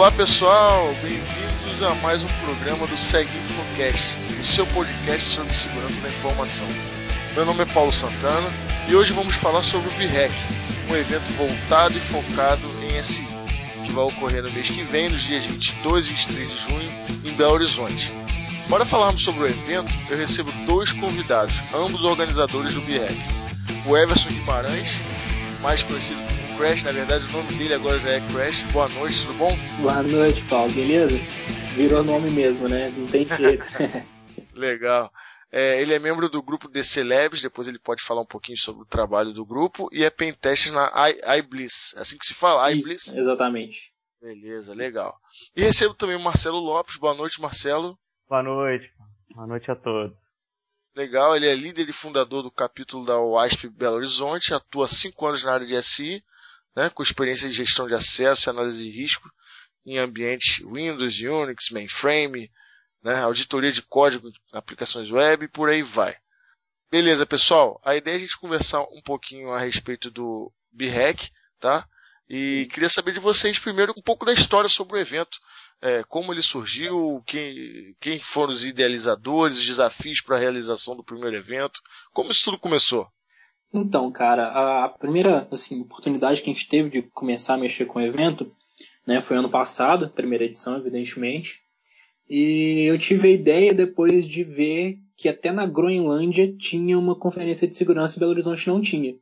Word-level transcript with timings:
Olá 0.00 0.10
pessoal, 0.10 0.94
bem-vindos 1.02 1.82
a 1.82 1.94
mais 1.96 2.22
um 2.22 2.26
programa 2.42 2.86
do 2.86 2.96
Segue 2.96 3.28
Infocast, 3.36 4.16
o 4.40 4.44
seu 4.46 4.66
podcast 4.68 5.28
sobre 5.28 5.54
segurança 5.54 6.00
da 6.00 6.08
informação. 6.08 6.66
Meu 7.34 7.44
nome 7.44 7.64
é 7.64 7.66
Paulo 7.66 7.92
Santana 7.92 8.50
e 8.88 8.94
hoje 8.94 9.12
vamos 9.12 9.34
falar 9.34 9.62
sobre 9.62 9.90
o 9.90 9.92
BREC, 9.92 10.32
um 10.88 10.96
evento 10.96 11.30
voltado 11.32 11.98
e 11.98 12.00
focado 12.00 12.62
em 12.82 13.02
SI, 13.02 13.28
que 13.84 13.92
vai 13.92 14.04
ocorrer 14.04 14.42
no 14.42 14.50
mês 14.50 14.70
que 14.70 14.82
vem, 14.84 15.10
nos 15.10 15.20
dias 15.20 15.44
22 15.44 16.06
e 16.06 16.08
23 16.08 16.48
de 16.48 16.56
junho, 16.56 16.90
em 17.22 17.34
Belo 17.34 17.52
Horizonte. 17.52 18.10
Para 18.70 18.86
falarmos 18.86 19.22
sobre 19.22 19.42
o 19.42 19.46
evento, 19.46 19.92
eu 20.08 20.16
recebo 20.16 20.50
dois 20.64 20.92
convidados, 20.92 21.54
ambos 21.74 22.04
organizadores 22.04 22.72
do 22.72 22.80
BREC. 22.80 23.14
O 23.84 23.94
Everson 23.94 24.30
Guimarães, 24.30 24.92
mais 25.60 25.82
conhecido 25.82 26.22
como 26.22 26.39
Crash, 26.60 26.82
na 26.82 26.92
verdade 26.92 27.24
o 27.24 27.32
nome 27.32 27.48
dele 27.54 27.72
agora 27.72 27.98
já 27.98 28.10
é 28.10 28.20
Crash. 28.20 28.62
Boa 28.70 28.86
noite, 28.90 29.24
tudo 29.24 29.38
bom? 29.38 29.48
Boa 29.80 30.02
noite, 30.02 30.44
Paulo, 30.46 30.70
beleza? 30.70 31.16
Virou 31.74 32.04
nome 32.04 32.30
mesmo, 32.30 32.68
né? 32.68 32.90
Não 32.90 33.06
tem 33.06 33.26
jeito. 33.26 33.64
Legal. 34.52 35.10
É, 35.50 35.80
ele 35.80 35.94
é 35.94 35.98
membro 35.98 36.28
do 36.28 36.42
grupo 36.42 36.68
DC 36.68 37.02
Labs, 37.02 37.40
depois 37.40 37.66
ele 37.66 37.78
pode 37.78 38.02
falar 38.02 38.20
um 38.20 38.26
pouquinho 38.26 38.58
sobre 38.58 38.82
o 38.82 38.84
trabalho 38.86 39.32
do 39.32 39.42
grupo, 39.42 39.88
e 39.90 40.04
é 40.04 40.10
pentester 40.10 40.70
na 40.70 40.92
iBliss, 41.38 41.94
é 41.96 42.00
assim 42.00 42.18
que 42.18 42.26
se 42.26 42.34
fala, 42.34 42.70
iBliss? 42.72 43.08
Exatamente. 43.16 43.94
Beleza, 44.20 44.74
legal. 44.74 45.16
E 45.56 45.62
recebo 45.62 45.94
também 45.94 46.16
o 46.16 46.20
Marcelo 46.20 46.58
Lopes, 46.58 46.98
boa 46.98 47.14
noite 47.14 47.40
Marcelo. 47.40 47.98
Boa 48.28 48.42
noite, 48.42 48.86
boa 49.34 49.46
noite 49.46 49.70
a 49.70 49.76
todos. 49.76 50.14
Legal, 50.94 51.34
ele 51.34 51.48
é 51.48 51.54
líder 51.54 51.88
e 51.88 51.92
fundador 51.92 52.42
do 52.42 52.50
capítulo 52.50 53.06
da 53.06 53.18
WASP 53.18 53.66
Belo 53.66 53.96
Horizonte, 53.96 54.52
atua 54.52 54.84
há 54.84 54.88
cinco 54.88 55.26
anos 55.26 55.42
na 55.42 55.54
área 55.54 55.66
de 55.66 55.82
SI, 55.82 56.22
né, 56.74 56.90
com 56.90 57.02
experiência 57.02 57.48
de 57.48 57.54
gestão 57.54 57.86
de 57.86 57.94
acesso 57.94 58.48
e 58.48 58.50
análise 58.50 58.84
de 58.84 58.90
risco 58.90 59.30
em 59.84 59.98
ambientes 59.98 60.58
Windows, 60.58 61.18
Unix, 61.20 61.70
mainframe, 61.70 62.50
né, 63.02 63.18
auditoria 63.20 63.72
de 63.72 63.82
código 63.82 64.28
em 64.28 64.32
aplicações 64.52 65.10
web 65.10 65.44
e 65.44 65.48
por 65.48 65.68
aí 65.68 65.82
vai. 65.82 66.16
Beleza, 66.90 67.24
pessoal. 67.24 67.80
A 67.84 67.96
ideia 67.96 68.14
é 68.14 68.18
a 68.18 68.20
gente 68.20 68.38
conversar 68.38 68.82
um 68.82 69.00
pouquinho 69.02 69.50
a 69.50 69.60
respeito 69.60 70.10
do 70.10 70.52
BREC, 70.72 71.30
tá? 71.58 71.88
E 72.28 72.68
queria 72.72 72.88
saber 72.88 73.12
de 73.12 73.20
vocês 73.20 73.58
primeiro 73.58 73.94
um 73.96 74.02
pouco 74.02 74.24
da 74.24 74.32
história 74.32 74.68
sobre 74.68 74.96
o 74.96 75.00
evento 75.00 75.38
é, 75.80 76.02
como 76.04 76.32
ele 76.32 76.42
surgiu, 76.42 77.22
quem, 77.26 77.96
quem 78.00 78.20
foram 78.20 78.52
os 78.52 78.64
idealizadores, 78.64 79.56
os 79.56 79.66
desafios 79.66 80.20
para 80.20 80.36
a 80.36 80.40
realização 80.40 80.94
do 80.94 81.04
primeiro 81.04 81.36
evento, 81.36 81.80
como 82.12 82.30
isso 82.30 82.44
tudo 82.44 82.58
começou? 82.58 83.10
Então, 83.72 84.10
cara, 84.10 84.84
a 84.84 84.88
primeira 84.88 85.46
assim, 85.50 85.80
oportunidade 85.80 86.42
que 86.42 86.50
a 86.50 86.52
gente 86.52 86.68
teve 86.68 86.90
de 86.90 87.02
começar 87.02 87.54
a 87.54 87.58
mexer 87.58 87.86
com 87.86 87.98
o 87.98 88.02
evento 88.02 88.52
né, 89.06 89.20
foi 89.20 89.36
ano 89.36 89.50
passado, 89.50 90.10
primeira 90.10 90.44
edição, 90.44 90.76
evidentemente. 90.76 91.60
E 92.28 92.88
eu 92.88 92.98
tive 92.98 93.28
a 93.28 93.32
ideia 93.32 93.74
depois 93.74 94.26
de 94.26 94.44
ver 94.44 94.98
que 95.16 95.28
até 95.28 95.52
na 95.52 95.66
Groenlândia 95.66 96.52
tinha 96.56 96.98
uma 96.98 97.18
conferência 97.18 97.66
de 97.66 97.76
segurança 97.76 98.16
e 98.16 98.20
Belo 98.20 98.32
Horizonte 98.32 98.68
não 98.68 98.80
tinha. 98.80 99.14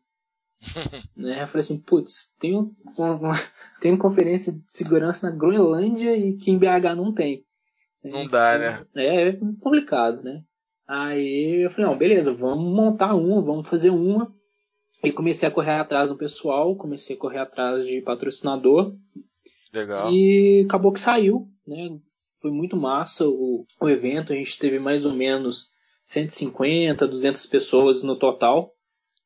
né? 1.16 1.42
Eu 1.42 1.46
falei 1.46 1.60
assim, 1.60 1.78
putz, 1.78 2.34
tem, 2.38 2.54
uma, 2.54 3.32
tem 3.80 3.92
uma 3.92 4.00
conferência 4.00 4.52
de 4.52 4.62
segurança 4.68 5.28
na 5.28 5.34
Groenlândia 5.34 6.16
e 6.16 6.36
que 6.36 6.50
em 6.50 6.58
BH 6.58 6.94
não 6.96 7.12
tem. 7.12 7.44
Não 8.04 8.26
dá, 8.28 8.58
né? 8.58 8.86
É, 8.94 9.28
é 9.28 9.32
complicado, 9.60 10.22
né? 10.22 10.42
Aí 10.86 11.64
eu 11.64 11.70
falei, 11.70 11.86
não, 11.86 11.98
beleza, 11.98 12.32
vamos 12.32 12.74
montar 12.74 13.14
uma, 13.14 13.42
vamos 13.42 13.68
fazer 13.68 13.90
uma. 13.90 14.34
E 15.02 15.12
comecei 15.12 15.48
a 15.48 15.52
correr 15.52 15.72
atrás 15.72 16.08
do 16.08 16.16
pessoal, 16.16 16.74
comecei 16.76 17.16
a 17.16 17.18
correr 17.18 17.38
atrás 17.38 17.86
de 17.86 18.00
patrocinador. 18.00 18.94
Legal. 19.72 20.12
E 20.12 20.64
acabou 20.66 20.92
que 20.92 21.00
saiu, 21.00 21.48
né? 21.66 21.98
Foi 22.40 22.50
muito 22.50 22.76
massa 22.76 23.26
o, 23.28 23.66
o 23.80 23.88
evento, 23.88 24.32
a 24.32 24.36
gente 24.36 24.58
teve 24.58 24.78
mais 24.78 25.04
ou 25.04 25.12
menos 25.12 25.72
150, 26.02 27.06
200 27.06 27.46
pessoas 27.46 28.02
no 28.02 28.16
total 28.16 28.72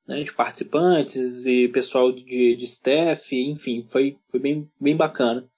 né, 0.06 0.22
de 0.22 0.32
participantes 0.32 1.46
e 1.46 1.68
pessoal 1.68 2.12
de, 2.12 2.56
de 2.56 2.64
staff, 2.64 3.34
enfim, 3.34 3.86
foi, 3.90 4.16
foi 4.30 4.40
bem, 4.40 4.68
bem 4.80 4.96
bacana. 4.96 5.48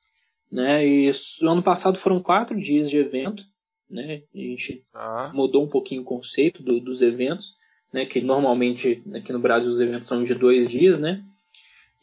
Né? 0.51 0.87
E 0.87 1.11
no 1.41 1.53
ano 1.53 1.63
passado 1.63 1.99
foram 1.99 2.23
quatro 2.23 2.61
dias 2.61 2.89
de 2.91 2.99
evento, 2.99 3.43
né? 3.89 4.23
A 4.35 4.39
gente 4.39 4.85
ah. 4.95 5.33
mudou 5.35 5.65
um 5.65 5.69
pouquinho 5.69 6.03
o 6.03 6.07
conceito 6.07 6.63
do, 6.63 6.81
dos 6.81 7.03
eventos, 7.03 7.57
né? 7.95 8.05
Que 8.05 8.21
normalmente 8.21 9.01
aqui 9.15 9.33
no 9.33 9.39
Brasil 9.39 9.71
os 9.71 9.79
eventos 9.79 10.09
são 10.09 10.25
de 10.25 10.35
dois 10.35 10.69
dias, 10.69 10.99
né? 10.99 11.25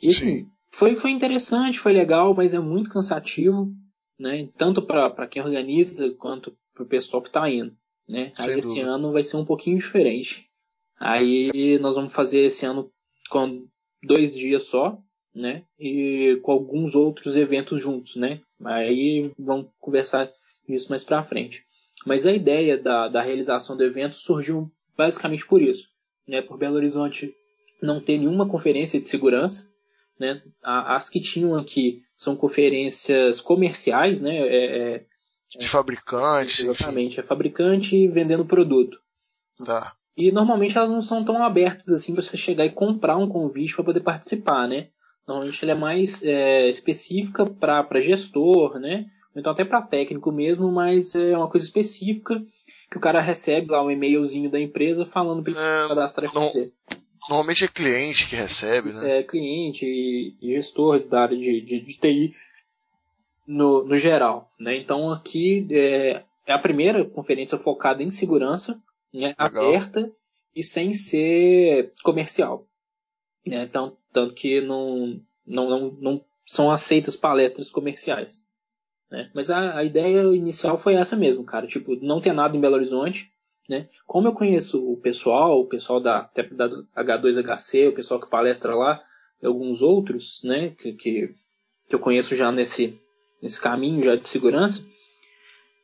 E 0.02 0.08
assim, 0.08 0.50
foi, 0.72 0.96
foi 0.96 1.12
interessante, 1.12 1.78
foi 1.78 1.92
legal, 1.92 2.34
mas 2.34 2.54
é 2.54 2.60
muito 2.60 2.90
cansativo, 2.90 3.70
né? 4.18 4.48
Tanto 4.58 4.82
para 4.82 5.28
quem 5.28 5.42
organiza 5.42 6.10
quanto 6.12 6.58
para 6.74 6.84
o 6.84 6.88
pessoal 6.88 7.22
que 7.22 7.28
está 7.28 7.50
indo, 7.50 7.76
né? 8.08 8.32
Aí 8.40 8.60
esse 8.60 8.80
ano 8.80 9.12
vai 9.12 9.22
ser 9.22 9.36
um 9.36 9.44
pouquinho 9.44 9.78
diferente. 9.78 10.48
Aí 10.98 11.78
nós 11.80 11.98
vamos 11.98 12.14
fazer 12.14 12.44
esse 12.46 12.66
ano 12.66 12.90
com 13.30 13.68
dois 14.02 14.34
dias 14.34 14.64
só, 14.64 14.98
né? 15.36 15.64
E 15.78 16.40
com 16.42 16.54
alguns 16.54 16.96
outros 16.96 17.36
eventos 17.36 17.82
juntos, 17.82 18.16
né? 18.16 18.40
Aí 18.64 19.30
vamos 19.38 19.68
conversar 19.78 20.32
isso 20.70 20.90
mais 20.90 21.04
pra 21.04 21.26
frente. 21.26 21.66
Mas 22.06 22.26
a 22.26 22.32
ideia 22.32 22.78
da, 22.78 23.10
da 23.10 23.22
realização 23.22 23.76
do 23.76 23.84
evento 23.84 24.16
surgiu 24.16 24.72
basicamente 25.02 25.46
por 25.46 25.62
isso, 25.62 25.88
né? 26.28 26.42
Por 26.42 26.58
Belo 26.58 26.76
Horizonte 26.76 27.34
não 27.82 28.00
ter 28.00 28.20
nenhuma 28.20 28.48
conferência 28.48 29.00
de 29.00 29.08
segurança, 29.08 29.68
né? 30.20 30.44
As 30.64 31.10
que 31.10 31.20
tinham 31.20 31.56
aqui 31.56 32.04
são 32.16 32.36
conferências 32.36 33.42
comerciais, 33.42 34.22
né? 34.22 34.38
É, 34.38 34.96
é, 34.96 35.06
de 35.58 35.68
fabricante. 35.68 36.62
Exatamente, 36.62 37.14
enfim. 37.14 37.22
é 37.22 37.24
fabricante 37.24 38.08
vendendo 38.08 38.46
produto. 38.46 39.00
Tá. 39.66 39.94
E 40.16 40.32
normalmente 40.32 40.78
elas 40.78 40.92
não 40.92 41.02
são 41.02 41.26
tão 41.26 41.44
abertas 41.44 41.90
assim 41.90 42.14
para 42.14 42.22
você 42.22 42.38
chegar 42.38 42.66
e 42.66 42.72
comprar 42.72 43.18
um 43.18 43.28
convite 43.28 43.74
para 43.74 43.86
poder 43.86 44.02
participar, 44.02 44.68
né? 44.68 44.90
Normalmente 45.28 45.64
ela 45.66 45.72
é 45.72 45.76
mais 45.76 46.24
é, 46.24 46.70
específica 46.70 47.46
para 47.46 48.02
gestor, 48.02 48.80
né? 48.80 49.08
Então 49.36 49.52
até 49.52 49.66
para 49.66 49.82
técnico 49.82 50.32
mesmo, 50.32 50.72
mas 50.72 51.16
é 51.16 51.36
uma 51.36 51.50
coisa 51.50 51.66
específica 51.66 52.40
que 52.92 52.98
o 52.98 53.02
cara 53.02 53.22
recebe 53.22 53.72
lá 53.72 53.82
um 53.82 53.90
e-mailzinho 53.90 54.52
da 54.52 54.60
empresa 54.60 55.06
falando 55.06 55.42
para 55.42 55.54
ele 55.54 55.86
é, 55.86 55.88
cadastrar 55.88 56.34
não, 56.34 56.52
Normalmente 57.30 57.64
é 57.64 57.68
cliente 57.68 58.28
que 58.28 58.36
recebe, 58.36 58.90
Isso 58.90 59.02
né? 59.02 59.20
É 59.20 59.24
cliente 59.24 59.86
e, 59.86 60.36
gestor 60.56 61.00
da 61.00 61.22
área 61.22 61.38
de, 61.38 61.62
de, 61.62 61.80
de 61.80 61.98
TI 61.98 62.36
no, 63.48 63.86
no 63.86 63.98
geral, 63.98 64.52
né? 64.60 64.76
Então 64.76 65.10
aqui 65.10 65.66
é, 65.72 66.24
é 66.46 66.54
a 66.54 66.60
primeira 66.60 67.06
conferência 67.06 67.58
focada 67.58 68.04
em 68.04 68.12
segurança, 68.12 68.82
né, 69.14 69.34
aberta 69.38 70.12
e 70.54 70.62
sem 70.62 70.94
ser 70.94 71.94
comercial. 72.04 72.68
Né? 73.46 73.64
Então, 73.64 73.96
tanto 74.12 74.34
que 74.34 74.60
não, 74.60 75.22
não, 75.46 75.70
não, 75.70 75.92
não 76.02 76.26
são 76.46 76.72
aceitas 76.72 77.16
palestras 77.16 77.72
comerciais. 77.72 78.44
Né? 79.12 79.30
Mas 79.34 79.52
a, 79.52 79.78
a 79.78 79.84
ideia 79.84 80.22
inicial 80.34 80.78
foi 80.78 80.96
essa 80.96 81.16
mesmo, 81.16 81.44
cara. 81.44 81.68
Tipo, 81.68 81.96
não 81.98 82.22
ter 82.22 82.34
nada 82.34 82.56
em 82.56 82.62
Belo 82.62 82.76
Horizonte. 82.76 83.30
Né? 83.68 83.90
Como 84.08 84.28
eu 84.28 84.34
conheço 84.34 84.92
o 84.92 84.98
pessoal, 84.98 85.60
o 85.60 85.68
pessoal 85.68 86.00
da, 86.00 86.30
da 86.52 86.70
H2HC, 87.04 87.90
o 87.90 87.94
pessoal 87.94 88.20
que 88.20 88.30
palestra 88.30 88.76
lá, 88.76 89.02
e 89.42 89.46
alguns 89.46 89.82
outros, 89.82 90.42
né, 90.44 90.70
que, 90.70 90.94
que, 90.94 91.34
que 91.88 91.96
eu 91.96 92.00
conheço 92.00 92.36
já 92.36 92.52
nesse, 92.52 93.00
nesse 93.42 93.60
caminho 93.60 94.04
já 94.04 94.16
de 94.16 94.28
segurança, 94.28 94.86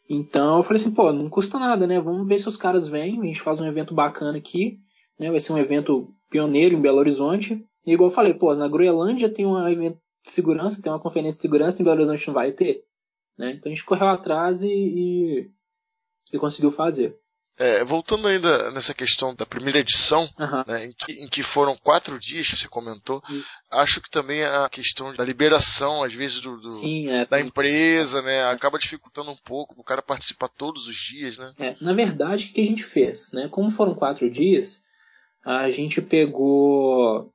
então 0.09 0.57
eu 0.57 0.63
falei 0.63 0.81
assim, 0.81 0.91
pô, 0.91 1.11
não 1.11 1.29
custa 1.29 1.59
nada, 1.59 1.85
né? 1.85 1.99
Vamos 1.99 2.27
ver 2.27 2.39
se 2.39 2.47
os 2.47 2.55
caras 2.55 2.87
vêm, 2.87 3.19
a 3.19 3.25
gente 3.25 3.41
faz 3.41 3.59
um 3.59 3.67
evento 3.67 3.93
bacana 3.93 4.37
aqui, 4.37 4.79
né? 5.19 5.29
Vai 5.29 5.39
ser 5.39 5.51
um 5.51 5.57
evento 5.57 6.13
pioneiro 6.29 6.75
em 6.75 6.81
Belo 6.81 6.99
Horizonte. 6.99 7.61
E 7.85 7.93
igual 7.93 8.09
eu 8.09 8.13
falei, 8.13 8.33
pô, 8.33 8.55
na 8.55 8.67
Groenlândia 8.67 9.29
tem 9.29 9.45
um 9.45 9.67
evento 9.67 9.97
de 10.23 10.31
segurança, 10.31 10.81
tem 10.81 10.91
uma 10.91 10.99
conferência 10.99 11.37
de 11.37 11.41
segurança, 11.41 11.81
em 11.81 11.85
Belo 11.85 11.97
Horizonte 11.97 12.27
não 12.27 12.33
vai 12.33 12.51
ter. 12.53 12.83
Né? 13.37 13.51
Então 13.51 13.71
a 13.71 13.75
gente 13.75 13.85
correu 13.85 14.07
atrás 14.07 14.61
e, 14.61 14.67
e, 14.67 15.51
e 16.33 16.39
conseguiu 16.39 16.71
fazer. 16.71 17.17
É, 17.59 17.83
voltando 17.83 18.27
ainda 18.27 18.69
nessa 18.71 18.93
questão 18.93 19.33
da 19.33 19.43
primeira 19.43 19.79
edição, 19.79 20.29
uhum. 20.39 20.63
né, 20.67 20.85
em, 20.85 20.93
que, 20.93 21.11
em, 21.13 21.27
que, 21.27 21.41
foram 21.41 21.75
quatro 21.75 22.19
dias, 22.19 22.47
que 22.47 22.55
você 22.55 22.67
comentou, 22.67 23.19
acho 23.71 23.99
que 23.99 24.11
também 24.11 24.43
a 24.43 24.69
questão 24.69 25.11
da 25.15 25.25
liberação, 25.25 26.03
às 26.03 26.13
vezes, 26.13 26.39
do, 26.39 26.57
do 26.57 26.69
Sim, 26.69 27.09
é, 27.09 27.25
da 27.25 27.39
empresa, 27.39 28.21
né, 28.21 28.43
acaba 28.43 28.77
dificultando 28.77 29.31
um 29.31 29.35
pouco 29.35 29.73
o 29.75 29.83
cara 29.83 30.03
participar 30.03 30.49
todos 30.49 30.87
os 30.87 30.95
dias, 30.95 31.39
né? 31.39 31.51
É, 31.57 31.75
na 31.81 31.93
verdade, 31.93 32.45
o 32.45 32.53
que 32.53 32.61
a 32.61 32.65
gente 32.65 32.83
fez? 32.83 33.31
Né? 33.33 33.47
Como 33.49 33.71
foram 33.71 33.95
quatro 33.95 34.29
dias, 34.29 34.79
a 35.43 35.71
gente 35.71 35.99
pegou 35.99 37.33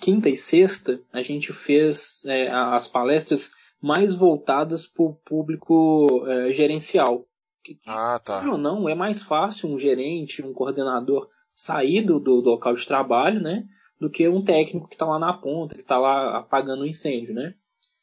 quinta 0.00 0.30
e 0.30 0.36
sexta, 0.38 0.98
a 1.12 1.20
gente 1.20 1.52
fez 1.52 2.24
é, 2.24 2.48
as 2.48 2.86
palestras 2.86 3.50
mais 3.80 4.14
voltadas 4.14 4.86
para 4.86 5.04
o 5.04 5.14
público 5.14 6.24
é, 6.26 6.52
gerencial. 6.52 7.26
Que, 7.62 7.78
ah, 7.86 8.20
tá. 8.24 8.48
ou 8.50 8.58
não, 8.58 8.88
é 8.88 8.94
mais 8.94 9.22
fácil 9.22 9.68
um 9.68 9.78
gerente, 9.78 10.44
um 10.44 10.52
coordenador 10.52 11.28
sair 11.54 12.02
do, 12.02 12.18
do, 12.20 12.36
local 12.36 12.74
de 12.74 12.86
trabalho, 12.86 13.40
né? 13.40 13.64
Do 14.00 14.08
que 14.08 14.28
um 14.28 14.44
técnico 14.44 14.88
que 14.88 14.94
está 14.94 15.06
lá 15.06 15.18
na 15.18 15.32
ponta, 15.32 15.74
que 15.74 15.80
está 15.80 15.98
lá 15.98 16.38
apagando 16.38 16.80
o 16.80 16.84
um 16.84 16.86
incêndio, 16.86 17.34
né? 17.34 17.54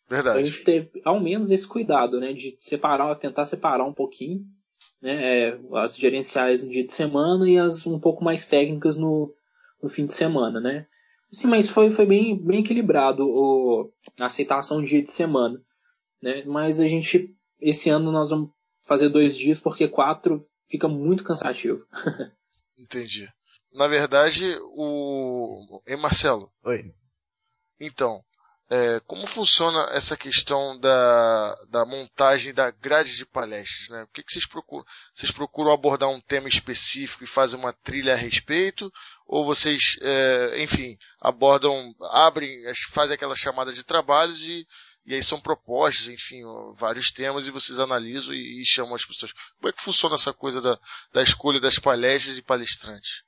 Verdade. 0.08 0.40
Então 0.40 0.42
a 0.42 0.44
gente 0.44 0.64
teve 0.64 1.02
ao 1.04 1.20
menos 1.20 1.50
esse 1.50 1.68
cuidado, 1.68 2.20
né, 2.20 2.32
de 2.32 2.56
separar, 2.60 3.16
tentar 3.16 3.46
separar 3.46 3.86
um 3.86 3.94
pouquinho, 3.94 4.46
né, 5.02 5.50
é, 5.50 5.60
as 5.74 5.98
gerenciais 5.98 6.64
no 6.64 6.70
dia 6.70 6.84
de 6.84 6.92
semana 6.92 7.50
e 7.50 7.58
as 7.58 7.88
um 7.88 8.00
pouco 8.00 8.24
mais 8.24 8.46
técnicas 8.46 8.96
no, 8.96 9.34
no 9.82 9.90
fim 9.90 10.06
de 10.06 10.14
semana, 10.14 10.60
né. 10.60 10.86
Sim, 11.32 11.48
mas 11.48 11.68
foi, 11.68 11.92
foi 11.92 12.06
bem, 12.06 12.38
bem 12.38 12.60
equilibrado 12.60 13.28
o, 13.28 13.92
a 14.20 14.28
aceitação 14.28 14.84
dia 14.84 15.02
de 15.02 15.12
semana, 15.12 15.62
né. 16.26 16.44
Mas 16.46 16.80
a 16.80 16.88
gente 16.88 17.34
esse 17.62 17.90
ano 17.90 18.12
nós 18.12 18.32
vamos 18.32 18.50
fazer 18.84 19.10
dois 19.10 19.38
dias 19.38 19.60
porque 19.60 19.88
quatro 19.88 20.46
fica 20.68 20.88
muito 20.88 21.24
cansativo. 21.24 21.86
Entendi. 22.78 23.30
Na 23.72 23.88
verdade, 23.88 24.58
o. 24.74 25.82
Ei, 25.86 25.96
Marcelo? 25.96 26.52
Oi. 26.64 26.94
Então, 27.80 28.22
é, 28.70 29.02
como 29.02 29.28
funciona 29.28 29.90
essa 29.92 30.16
questão 30.16 30.80
da, 30.80 31.56
da 31.70 31.86
montagem 31.86 32.54
da 32.54 32.72
grade 32.72 33.16
de 33.18 33.26
palestras? 33.26 33.90
Né? 33.90 34.04
O 34.04 34.08
que, 34.08 34.24
que 34.24 34.32
vocês, 34.32 34.48
procuram, 34.48 34.86
vocês 35.14 35.32
procuram 35.32 35.74
abordar 35.74 36.10
um 36.10 36.22
tema 36.22 36.48
específico 36.48 37.24
e 37.24 37.28
fazem 37.28 37.60
uma 37.60 37.74
trilha 37.74 38.14
a 38.14 38.18
respeito? 38.18 38.92
Ou 39.28 39.46
vocês, 39.46 39.98
é, 40.02 40.64
enfim, 40.64 40.98
abordam, 41.20 41.94
abrem, 42.12 42.58
fazem 42.92 43.16
aquela 43.16 43.36
chamada 43.36 43.74
de 43.74 43.84
trabalhos 43.84 44.42
e, 44.48 44.66
e 45.06 45.14
aí 45.14 45.22
são 45.22 45.40
propostas, 45.40 46.10
enfim, 46.10 46.42
vários 46.76 47.12
temas 47.12 47.48
e 47.48 47.52
vocês 47.52 47.80
analisam 47.80 48.34
e, 48.34 48.62
e, 48.62 48.66
chamam 48.66 48.96
as 48.96 49.06
pessoas. 49.06 49.32
Como 49.58 49.70
é 49.70 49.72
que 49.72 49.82
funciona 49.82 50.16
essa 50.16 50.34
coisa 50.34 50.60
da, 50.60 50.78
da 51.14 51.22
escolha 51.22 51.60
das 51.60 51.78
palestras 51.78 52.38
e 52.38 52.44
palestrantes? 52.44 53.24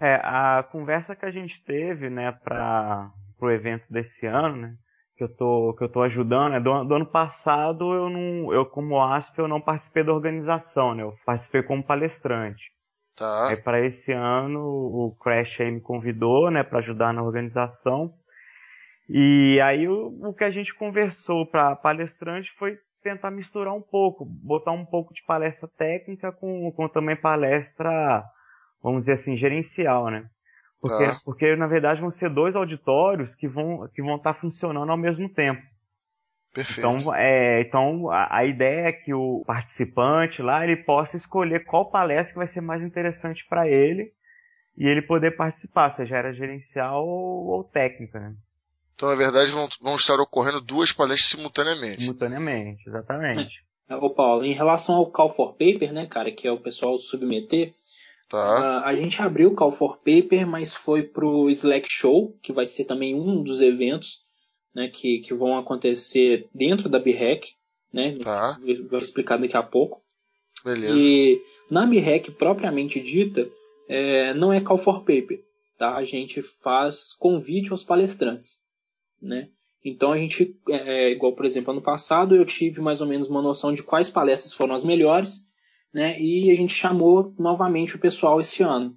É, 0.00 0.14
a 0.14 0.62
conversa 0.72 1.14
que 1.14 1.26
a 1.26 1.30
gente 1.30 1.62
teve, 1.64 2.08
né, 2.08 2.32
para 2.32 3.10
o 3.40 3.50
evento 3.50 3.84
desse 3.90 4.26
ano, 4.26 4.56
né, 4.56 4.74
que 5.16 5.22
eu 5.22 5.28
tô 5.28 5.74
que 5.78 5.84
eu 5.84 5.88
tô 5.88 6.02
ajudando, 6.02 6.52
né, 6.52 6.60
do, 6.60 6.84
do, 6.84 6.94
ano 6.94 7.06
passado 7.06 7.94
eu 7.94 8.10
não, 8.10 8.52
eu 8.52 8.66
como 8.66 9.00
ASP 9.00 9.38
eu 9.38 9.46
não 9.46 9.60
participei 9.60 10.02
da 10.02 10.12
organização, 10.12 10.94
né, 10.94 11.02
eu 11.02 11.14
participei 11.24 11.62
como 11.62 11.84
palestrante. 11.84 12.72
Tá. 13.14 13.50
Aí 13.50 13.56
para 13.56 13.86
esse 13.86 14.10
ano 14.10 14.60
o 14.60 15.16
Crash 15.20 15.60
aí 15.60 15.70
me 15.70 15.80
convidou, 15.80 16.50
né, 16.50 16.64
para 16.64 16.80
ajudar 16.80 17.12
na 17.12 17.22
organização. 17.22 18.12
E 19.08 19.60
aí 19.60 19.86
o, 19.86 20.28
o 20.28 20.34
que 20.34 20.44
a 20.44 20.50
gente 20.50 20.74
conversou 20.74 21.46
para 21.46 21.76
palestrante 21.76 22.50
foi 22.58 22.78
tentar 23.02 23.30
misturar 23.30 23.74
um 23.74 23.82
pouco, 23.82 24.24
botar 24.24 24.72
um 24.72 24.84
pouco 24.84 25.12
de 25.12 25.22
palestra 25.24 25.68
técnica 25.76 26.32
com, 26.32 26.72
com 26.72 26.88
também 26.88 27.14
palestra, 27.14 28.24
vamos 28.82 29.00
dizer 29.02 29.12
assim, 29.12 29.36
gerencial, 29.36 30.10
né? 30.10 30.26
Porque, 30.80 31.06
tá. 31.06 31.20
porque 31.24 31.56
na 31.56 31.66
verdade 31.66 32.00
vão 32.00 32.10
ser 32.10 32.30
dois 32.30 32.56
auditórios 32.56 33.34
que 33.34 33.48
vão 33.48 33.88
que 33.94 34.02
vão 34.02 34.16
estar 34.16 34.34
tá 34.34 34.40
funcionando 34.40 34.90
ao 34.90 34.98
mesmo 34.98 35.28
tempo. 35.28 35.62
Perfeito. 36.54 36.78
Então, 36.78 37.14
é, 37.14 37.62
então 37.62 38.10
a, 38.10 38.38
a, 38.38 38.44
ideia 38.44 38.88
é 38.88 38.92
que 38.92 39.12
o 39.12 39.42
participante 39.46 40.40
lá 40.40 40.62
ele 40.62 40.76
possa 40.76 41.16
escolher 41.16 41.64
qual 41.64 41.90
palestra 41.90 42.32
que 42.32 42.38
vai 42.38 42.46
ser 42.46 42.60
mais 42.60 42.80
interessante 42.82 43.44
para 43.48 43.68
ele 43.68 44.12
e 44.76 44.86
ele 44.86 45.02
poder 45.02 45.32
participar, 45.36 45.90
seja 45.90 46.16
era 46.16 46.32
gerencial 46.32 47.04
ou, 47.04 47.46
ou 47.46 47.64
técnica. 47.64 48.20
Né? 48.20 48.34
Então, 48.94 49.08
na 49.08 49.14
verdade, 49.16 49.50
vão, 49.50 49.68
vão 49.80 49.96
estar 49.96 50.20
ocorrendo 50.20 50.60
duas 50.60 50.92
palestras 50.92 51.30
simultaneamente. 51.30 52.02
Simultaneamente, 52.02 52.88
exatamente. 52.88 53.64
É. 53.88 53.96
Ô 53.96 54.08
Paulo, 54.08 54.44
em 54.44 54.52
relação 54.52 54.94
ao 54.94 55.10
Call 55.10 55.34
for 55.34 55.52
Paper, 55.52 55.92
né, 55.92 56.06
cara, 56.06 56.30
que 56.30 56.46
é 56.46 56.52
o 56.52 56.60
pessoal 56.60 56.98
submeter, 56.98 57.74
tá. 58.30 58.38
a, 58.38 58.88
a 58.88 58.96
gente 58.96 59.20
abriu 59.20 59.50
o 59.50 59.54
Call 59.54 59.72
for 59.72 59.98
Paper, 59.98 60.46
mas 60.46 60.74
foi 60.74 61.02
pro 61.02 61.50
Slack 61.50 61.86
Show, 61.90 62.38
que 62.42 62.52
vai 62.52 62.66
ser 62.66 62.84
também 62.84 63.14
um 63.14 63.42
dos 63.42 63.60
eventos 63.60 64.20
né, 64.74 64.88
que, 64.88 65.18
que 65.18 65.34
vão 65.34 65.58
acontecer 65.58 66.48
dentro 66.54 66.88
da 66.88 66.98
BREC, 66.98 67.52
né, 67.92 68.16
tá. 68.22 68.58
vou 68.90 68.98
explicar 68.98 69.38
daqui 69.38 69.56
a 69.56 69.62
pouco. 69.62 70.02
Beleza. 70.64 70.96
E 70.96 71.42
na 71.70 71.84
BREC 71.84 72.30
propriamente 72.30 73.00
dita, 73.00 73.48
é, 73.88 74.32
não 74.34 74.52
é 74.52 74.60
Call 74.60 74.78
for 74.78 75.00
Paper, 75.00 75.42
tá? 75.76 75.94
A 75.96 76.04
gente 76.04 76.42
faz 76.62 77.12
convite 77.18 77.70
aos 77.70 77.84
palestrantes 77.84 78.63
né? 79.24 79.48
Então 79.84 80.12
a 80.12 80.18
gente, 80.18 80.56
é, 80.68 80.76
é, 80.76 81.10
igual 81.10 81.34
por 81.34 81.44
exemplo 81.44 81.72
ano 81.72 81.82
passado, 81.82 82.34
eu 82.34 82.44
tive 82.46 82.80
mais 82.80 83.00
ou 83.00 83.06
menos 83.06 83.28
uma 83.28 83.42
noção 83.42 83.72
de 83.72 83.82
quais 83.82 84.08
palestras 84.08 84.54
foram 84.54 84.74
as 84.74 84.82
melhores, 84.82 85.44
né? 85.92 86.18
E 86.18 86.50
a 86.50 86.56
gente 86.56 86.72
chamou 86.72 87.34
novamente 87.38 87.94
o 87.94 88.00
pessoal 88.00 88.40
esse 88.40 88.62
ano. 88.62 88.96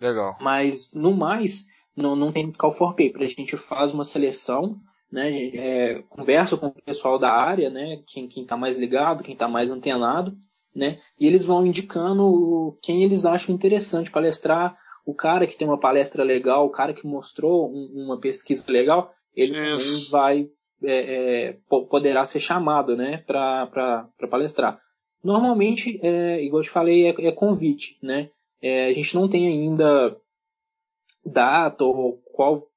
Legal. 0.00 0.36
Mas 0.40 0.92
no 0.94 1.14
mais, 1.14 1.66
não, 1.96 2.16
não 2.16 2.32
tem 2.32 2.50
call 2.52 2.72
for 2.72 2.90
paper. 2.90 3.22
A 3.22 3.26
gente 3.26 3.56
faz 3.56 3.92
uma 3.92 4.04
seleção, 4.04 4.80
né? 5.12 5.30
É, 5.54 6.02
conversa 6.08 6.56
com 6.56 6.68
o 6.68 6.82
pessoal 6.82 7.18
da 7.18 7.30
área, 7.30 7.68
né? 7.68 8.02
Quem 8.06 8.28
quem 8.28 8.44
está 8.44 8.56
mais 8.56 8.78
ligado, 8.78 9.22
quem 9.22 9.34
está 9.34 9.46
mais 9.46 9.70
antenado, 9.70 10.36
né? 10.74 11.00
E 11.20 11.26
eles 11.26 11.44
vão 11.44 11.66
indicando 11.66 12.78
quem 12.82 13.04
eles 13.04 13.26
acham 13.26 13.54
interessante 13.54 14.10
palestrar. 14.10 14.76
O 15.04 15.14
cara 15.14 15.46
que 15.46 15.56
tem 15.56 15.66
uma 15.66 15.80
palestra 15.80 16.22
legal, 16.22 16.66
o 16.66 16.70
cara 16.70 16.92
que 16.92 17.06
mostrou 17.06 17.70
um, 17.70 18.04
uma 18.04 18.20
pesquisa 18.20 18.64
legal, 18.70 19.12
ele 19.34 19.54
também 19.54 20.08
vai 20.10 20.50
é, 20.82 21.48
é, 21.48 21.58
poderá 21.90 22.24
ser 22.24 22.40
chamado 22.40 22.96
né, 22.96 23.18
para 23.26 24.08
palestrar. 24.30 24.80
Normalmente, 25.22 25.98
é, 26.02 26.42
igual 26.42 26.60
eu 26.60 26.64
te 26.64 26.70
falei, 26.70 27.06
é, 27.06 27.26
é 27.26 27.32
convite. 27.32 27.98
Né? 28.02 28.30
É, 28.62 28.86
a 28.86 28.92
gente 28.92 29.14
não 29.14 29.28
tem 29.28 29.46
ainda 29.48 30.16
data 31.24 31.84
ou 31.84 32.18
qual, 32.32 32.68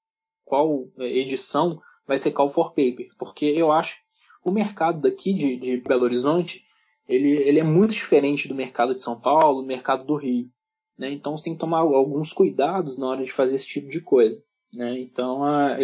qual 0.43 0.87
edição 0.99 1.79
vai 2.07 2.17
ser 2.17 2.31
Call 2.31 2.49
for 2.49 2.69
Paper, 2.69 3.09
porque 3.17 3.45
eu 3.45 3.71
acho 3.71 3.97
o 4.43 4.51
mercado 4.51 4.99
daqui 4.99 5.33
de, 5.33 5.55
de 5.55 5.77
Belo 5.77 6.03
Horizonte 6.03 6.63
ele, 7.07 7.29
ele 7.29 7.59
é 7.59 7.63
muito 7.63 7.93
diferente 7.93 8.47
do 8.47 8.55
mercado 8.55 8.95
de 8.95 9.03
São 9.03 9.19
Paulo, 9.19 9.61
do 9.61 9.67
mercado 9.67 10.05
do 10.05 10.15
Rio. 10.15 10.49
Né? 10.97 11.11
Então 11.11 11.37
você 11.37 11.45
tem 11.45 11.53
que 11.53 11.59
tomar 11.59 11.79
alguns 11.79 12.33
cuidados 12.33 12.97
na 12.97 13.07
hora 13.07 13.23
de 13.23 13.31
fazer 13.31 13.55
esse 13.55 13.67
tipo 13.67 13.89
de 13.89 14.01
coisa. 14.01 14.41
Né? 14.73 14.99
Então 14.99 15.43
a, 15.43 15.77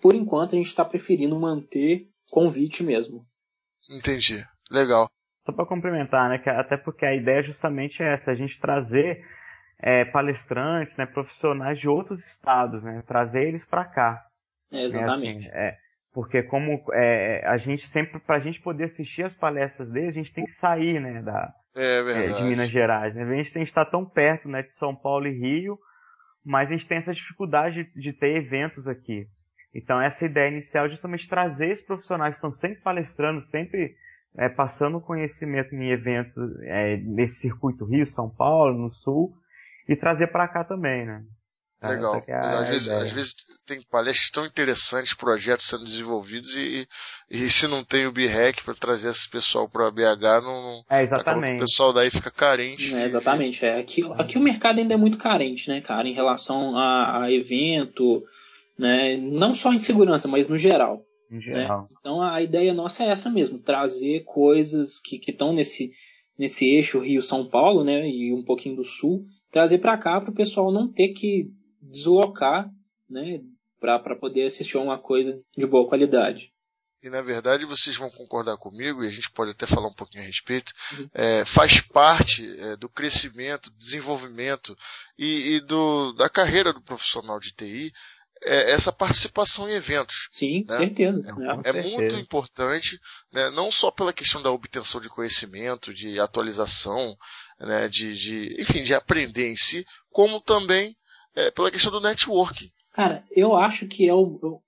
por 0.00 0.14
enquanto 0.14 0.54
a 0.54 0.58
gente 0.58 0.68
está 0.68 0.84
preferindo 0.84 1.38
manter 1.38 2.08
convite 2.30 2.82
mesmo. 2.82 3.26
Entendi. 3.90 4.44
Legal. 4.70 5.08
Só 5.44 5.52
para 5.52 5.66
complementar, 5.66 6.28
né? 6.28 6.42
até 6.46 6.76
porque 6.76 7.06
a 7.06 7.14
ideia 7.14 7.42
justamente 7.42 8.02
é 8.02 8.12
essa, 8.12 8.30
a 8.30 8.34
gente 8.34 8.60
trazer 8.60 9.24
é, 9.80 10.04
palestrantes, 10.04 10.96
né, 10.96 11.06
profissionais 11.06 11.78
de 11.78 11.88
outros 11.88 12.20
estados, 12.26 12.82
né, 12.82 13.02
trazer 13.06 13.46
eles 13.46 13.64
para 13.64 13.84
cá. 13.84 14.22
É, 14.70 14.84
exatamente. 14.84 15.46
Né, 15.46 15.48
assim, 15.48 15.56
é, 15.56 15.78
porque 16.12 16.42
como 16.42 16.84
é, 16.92 17.46
a 17.46 17.56
gente 17.56 17.86
sempre, 17.86 18.18
para 18.18 18.36
a 18.36 18.40
gente 18.40 18.60
poder 18.60 18.84
assistir 18.84 19.22
as 19.22 19.34
palestras 19.34 19.90
deles, 19.90 20.10
a 20.10 20.18
gente 20.18 20.32
tem 20.32 20.44
que 20.44 20.52
sair, 20.52 21.00
né, 21.00 21.22
da, 21.22 21.54
é 21.74 22.32
de 22.32 22.42
Minas 22.42 22.68
Gerais. 22.68 23.14
Né? 23.14 23.22
A 23.22 23.36
gente 23.36 23.62
está 23.62 23.84
tão 23.84 24.04
perto, 24.04 24.48
né, 24.48 24.62
de 24.62 24.72
São 24.72 24.94
Paulo 24.94 25.26
e 25.26 25.38
Rio, 25.38 25.78
mas 26.44 26.68
a 26.68 26.72
gente 26.72 26.86
tem 26.86 26.98
essa 26.98 27.14
dificuldade 27.14 27.84
de, 27.84 28.00
de 28.00 28.12
ter 28.12 28.36
eventos 28.36 28.86
aqui. 28.88 29.26
Então, 29.74 30.00
essa 30.00 30.24
ideia 30.24 30.50
inicial 30.50 30.86
é 30.86 30.90
justamente 30.90 31.28
trazer 31.28 31.70
esses 31.70 31.84
profissionais 31.84 32.34
que 32.34 32.38
estão 32.38 32.52
sempre 32.52 32.80
palestrando, 32.80 33.42
sempre 33.42 33.94
é, 34.36 34.48
passando 34.48 35.00
conhecimento 35.00 35.74
em 35.74 35.90
eventos 35.90 36.34
é, 36.62 36.96
nesse 36.98 37.40
circuito 37.40 37.84
Rio, 37.84 38.06
São 38.06 38.30
Paulo, 38.30 38.78
no 38.78 38.92
Sul, 38.92 39.34
e 39.88 39.96
trazer 39.96 40.28
para 40.28 40.48
cá 40.48 40.64
também, 40.64 41.06
né? 41.06 41.22
Então, 41.78 41.90
Legal. 41.90 42.24
É 42.26 42.34
às, 42.34 42.68
vezes, 42.68 42.88
às, 42.88 43.12
vezes, 43.12 43.34
tem 43.64 43.80
palestras 43.88 44.30
tão 44.30 44.44
interessantes, 44.44 45.14
projetos 45.14 45.66
sendo 45.66 45.84
desenvolvidos 45.84 46.56
e, 46.56 46.88
e 47.30 47.48
se 47.48 47.68
não 47.68 47.84
tem 47.84 48.04
o 48.04 48.12
BREC 48.12 48.64
para 48.64 48.74
trazer 48.74 49.10
esse 49.10 49.28
pessoal 49.30 49.68
para 49.68 49.88
BH, 49.88 50.42
não, 50.42 50.82
é, 50.90 51.04
exatamente. 51.04 51.58
o 51.58 51.60
pessoal 51.60 51.92
daí 51.92 52.10
fica 52.10 52.32
carente. 52.32 52.92
É, 52.92 53.04
exatamente. 53.04 53.64
É. 53.64 53.78
Aqui, 53.78 54.02
aqui 54.18 54.36
o 54.36 54.40
mercado 54.40 54.80
ainda 54.80 54.94
é 54.94 54.96
muito 54.96 55.18
carente, 55.18 55.68
né, 55.68 55.80
cara, 55.80 56.08
em 56.08 56.14
relação 56.14 56.76
a, 56.76 57.22
a 57.22 57.32
evento, 57.32 58.24
né? 58.78 59.16
Não 59.16 59.52
só 59.52 59.72
em 59.72 59.78
segurança, 59.78 60.28
mas 60.28 60.48
no 60.48 60.56
geral. 60.56 61.04
Em 61.30 61.36
né? 61.36 61.40
geral. 61.40 61.82
Né? 61.82 61.88
Então 62.00 62.22
a 62.22 62.40
ideia 62.40 62.72
nossa 62.72 63.04
é 63.04 63.08
essa 63.08 63.28
mesmo, 63.28 63.58
trazer 63.58 64.24
coisas 64.24 64.98
que 64.98 65.20
estão 65.26 65.52
nesse, 65.52 65.90
nesse 66.38 66.66
eixo 66.66 67.00
Rio-São 67.00 67.48
Paulo, 67.48 67.84
né? 67.84 68.08
E 68.08 68.32
um 68.32 68.44
pouquinho 68.44 68.76
do 68.76 68.84
Sul, 68.84 69.24
trazer 69.50 69.78
para 69.78 69.98
cá 69.98 70.20
para 70.20 70.30
o 70.30 70.34
pessoal 70.34 70.72
não 70.72 70.90
ter 70.90 71.08
que 71.08 71.50
deslocar, 71.82 72.70
né? 73.10 73.40
Para 73.80 74.16
poder 74.16 74.44
assistir 74.44 74.76
a 74.76 74.80
uma 74.80 74.98
coisa 74.98 75.40
de 75.56 75.66
boa 75.66 75.88
qualidade. 75.88 76.52
E 77.00 77.08
na 77.08 77.22
verdade 77.22 77.64
vocês 77.64 77.96
vão 77.96 78.10
concordar 78.10 78.56
comigo, 78.56 79.04
e 79.04 79.06
a 79.06 79.10
gente 79.10 79.30
pode 79.30 79.52
até 79.52 79.66
falar 79.66 79.86
um 79.86 79.94
pouquinho 79.94 80.24
a 80.24 80.26
respeito, 80.26 80.72
uhum. 80.92 81.08
é, 81.14 81.44
faz 81.44 81.80
parte 81.80 82.44
é, 82.58 82.76
do 82.76 82.88
crescimento, 82.88 83.70
do 83.70 83.78
desenvolvimento 83.78 84.76
e, 85.16 85.54
e 85.54 85.60
do, 85.60 86.12
da 86.14 86.28
carreira 86.28 86.72
do 86.72 86.82
profissional 86.82 87.38
de 87.38 87.52
TI 87.52 87.92
é, 88.44 88.72
essa 88.72 88.92
participação 88.92 89.68
em 89.68 89.74
eventos. 89.74 90.28
Sim, 90.30 90.64
né? 90.68 90.76
certeza. 90.76 91.22
É, 91.64 91.70
é 91.70 91.82
muito 91.82 92.16
importante, 92.16 92.98
né? 93.32 93.50
não 93.50 93.70
só 93.70 93.90
pela 93.90 94.12
questão 94.12 94.42
da 94.42 94.50
obtenção 94.50 95.00
de 95.00 95.08
conhecimento, 95.08 95.92
de 95.92 96.18
atualização, 96.20 97.16
né? 97.60 97.88
de, 97.88 98.14
de, 98.14 98.60
enfim, 98.60 98.82
de 98.82 98.94
aprender 98.94 99.50
em 99.50 99.56
si, 99.56 99.84
como 100.10 100.40
também 100.40 100.96
é, 101.34 101.50
pela 101.50 101.70
questão 101.70 101.92
do 101.92 102.00
networking. 102.00 102.70
Cara, 102.92 103.24
eu 103.30 103.56
acho 103.56 103.86
que 103.86 104.08
é 104.08 104.14
o, 104.14 104.60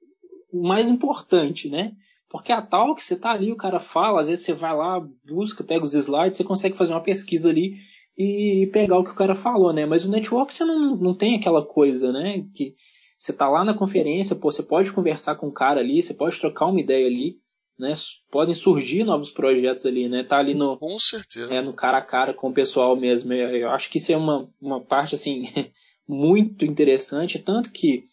o 0.52 0.62
mais 0.62 0.88
importante, 0.88 1.68
né? 1.68 1.92
Porque 2.28 2.52
a 2.52 2.62
Talk, 2.62 3.02
você 3.02 3.16
tá 3.16 3.32
ali, 3.32 3.50
o 3.50 3.56
cara 3.56 3.80
fala, 3.80 4.20
às 4.20 4.28
vezes 4.28 4.44
você 4.44 4.52
vai 4.52 4.74
lá, 4.74 5.04
busca, 5.26 5.64
pega 5.64 5.84
os 5.84 5.94
slides, 5.94 6.36
você 6.36 6.44
consegue 6.44 6.76
fazer 6.76 6.92
uma 6.92 7.02
pesquisa 7.02 7.50
ali 7.50 7.74
e 8.16 8.68
pegar 8.72 8.98
o 8.98 9.04
que 9.04 9.10
o 9.10 9.16
cara 9.16 9.34
falou, 9.34 9.72
né? 9.72 9.84
Mas 9.84 10.04
o 10.04 10.10
network 10.10 10.54
você 10.54 10.64
não, 10.64 10.94
não 10.94 11.14
tem 11.14 11.34
aquela 11.34 11.64
coisa, 11.64 12.12
né? 12.12 12.44
Que 12.54 12.74
você 13.20 13.34
tá 13.34 13.46
lá 13.46 13.62
na 13.62 13.74
conferência, 13.74 14.34
pô, 14.34 14.50
você 14.50 14.62
pode 14.62 14.90
conversar 14.92 15.36
com 15.36 15.48
o 15.48 15.52
cara 15.52 15.80
ali, 15.80 16.02
você 16.02 16.14
pode 16.14 16.40
trocar 16.40 16.64
uma 16.64 16.80
ideia 16.80 17.06
ali, 17.06 17.36
né? 17.78 17.92
Podem 18.30 18.54
surgir 18.54 19.04
novos 19.04 19.30
projetos 19.30 19.84
ali, 19.84 20.08
né? 20.08 20.24
Tá 20.24 20.38
ali 20.38 20.54
no 20.54 20.78
com 20.78 20.98
certeza 20.98 21.52
é 21.52 21.60
no 21.60 21.74
cara 21.74 21.98
a 21.98 22.02
cara 22.02 22.32
com 22.32 22.48
o 22.48 22.54
pessoal 22.54 22.96
mesmo. 22.96 23.34
Eu 23.34 23.68
acho 23.72 23.90
que 23.90 23.98
isso 23.98 24.10
é 24.10 24.16
uma, 24.16 24.48
uma 24.58 24.80
parte 24.80 25.14
assim 25.14 25.42
muito 26.08 26.64
interessante, 26.64 27.38
tanto 27.38 27.70
que 27.70 28.04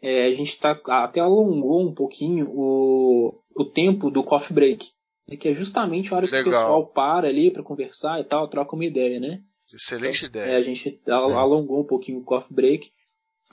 é, 0.00 0.24
a 0.24 0.32
gente 0.32 0.58
tá 0.58 0.80
até 0.86 1.20
alongou 1.20 1.86
um 1.86 1.92
pouquinho 1.92 2.48
o, 2.48 3.38
o 3.54 3.64
tempo 3.66 4.10
do 4.10 4.24
coffee 4.24 4.54
break, 4.54 4.88
né? 5.28 5.36
que 5.36 5.48
é 5.48 5.52
justamente 5.52 6.10
a 6.12 6.16
hora 6.16 6.24
Legal. 6.24 6.42
que 6.42 6.48
o 6.48 6.52
pessoal 6.52 6.86
para 6.86 7.28
ali 7.28 7.50
para 7.50 7.62
conversar 7.62 8.18
e 8.18 8.24
tal, 8.24 8.48
troca 8.48 8.74
uma 8.74 8.86
ideia, 8.86 9.20
né? 9.20 9.42
Excelente 9.70 10.24
então, 10.24 10.40
ideia. 10.40 10.54
É, 10.54 10.56
a 10.56 10.62
gente 10.62 11.02
alongou 11.06 11.82
um 11.82 11.86
pouquinho 11.86 12.20
o 12.20 12.24
coffee 12.24 12.54
break 12.54 12.90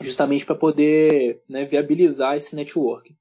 justamente 0.02 0.46
para 0.46 0.56
poder 0.56 1.42
né, 1.48 1.66
viabilizar 1.66 2.36
esse 2.36 2.56
network. 2.56 3.16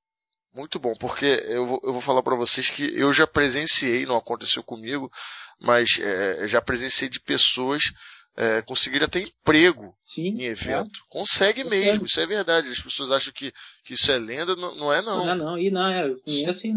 Muito 0.54 0.78
bom, 0.78 0.94
porque 0.98 1.26
eu 1.48 1.64
vou, 1.64 1.80
eu 1.84 1.92
vou 1.92 2.00
falar 2.00 2.22
para 2.22 2.36
vocês 2.36 2.70
que 2.70 2.84
eu 2.98 3.12
já 3.12 3.26
presenciei, 3.26 4.04
não 4.04 4.16
aconteceu 4.16 4.62
comigo, 4.62 5.10
mas 5.60 5.98
é, 6.00 6.46
já 6.48 6.60
presenciei 6.60 7.08
de 7.08 7.20
pessoas 7.20 7.84
é, 8.36 8.62
conseguirem 8.62 9.04
até 9.04 9.20
emprego 9.20 9.94
Sim, 10.04 10.28
em 10.28 10.44
evento. 10.44 11.00
É. 11.00 11.02
Consegue 11.08 11.62
mesmo, 11.64 12.06
isso 12.06 12.20
é 12.20 12.26
verdade. 12.26 12.68
As 12.68 12.80
pessoas 12.80 13.10
acham 13.10 13.32
que, 13.32 13.52
que 13.84 13.94
isso 13.94 14.10
é 14.10 14.18
lenda, 14.18 14.56
não, 14.56 14.74
não 14.74 14.92
é 14.92 15.02
não. 15.02 15.26
Não, 15.26 15.36
não, 15.36 15.58
e 15.58 15.70
não, 15.70 15.86
é, 15.86 16.08
eu 16.08 16.20
conheço, 16.20 16.68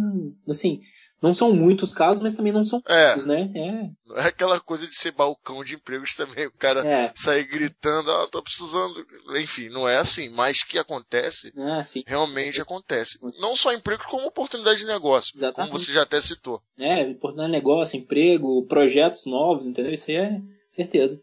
assim, 0.47 0.79
não 1.23 1.33
são 1.33 1.53
muitos 1.53 1.93
casos, 1.93 2.21
mas 2.21 2.35
também 2.35 2.51
não 2.51 2.65
são 2.65 2.83
é. 2.85 3.07
poucos, 3.07 3.25
né? 3.25 3.49
É. 3.55 3.89
Não 4.05 4.17
é 4.17 4.27
aquela 4.27 4.59
coisa 4.59 4.85
de 4.85 4.93
ser 4.93 5.11
balcão 5.11 5.63
de 5.63 5.75
empregos 5.75 6.13
também, 6.13 6.47
o 6.47 6.51
cara 6.51 6.85
é. 6.85 7.13
sair 7.15 7.45
gritando, 7.45 8.11
ah, 8.11 8.27
tô 8.29 8.43
precisando. 8.43 8.93
Enfim, 9.37 9.69
não 9.69 9.87
é 9.87 9.95
assim, 9.95 10.27
mas 10.27 10.63
que 10.63 10.77
acontece, 10.77 11.53
ah, 11.57 11.81
realmente 12.05 12.61
acontece. 12.61 13.17
Não 13.39 13.55
só 13.55 13.71
emprego, 13.71 14.03
como 14.09 14.27
oportunidade 14.27 14.79
de 14.79 14.85
negócio, 14.85 15.33
Exatamente. 15.37 15.71
como 15.71 15.79
você 15.79 15.93
já 15.93 16.03
até 16.03 16.19
citou. 16.19 16.61
É, 16.77 17.03
oportunidade 17.03 17.51
de 17.51 17.57
negócio, 17.57 17.97
emprego, 17.97 18.65
projetos 18.67 19.25
novos, 19.25 19.65
entendeu? 19.65 19.93
Isso 19.93 20.11
aí 20.11 20.17
é 20.17 20.41
certeza. 20.71 21.21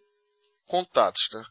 Contatos, 0.66 1.28
né? 1.34 1.42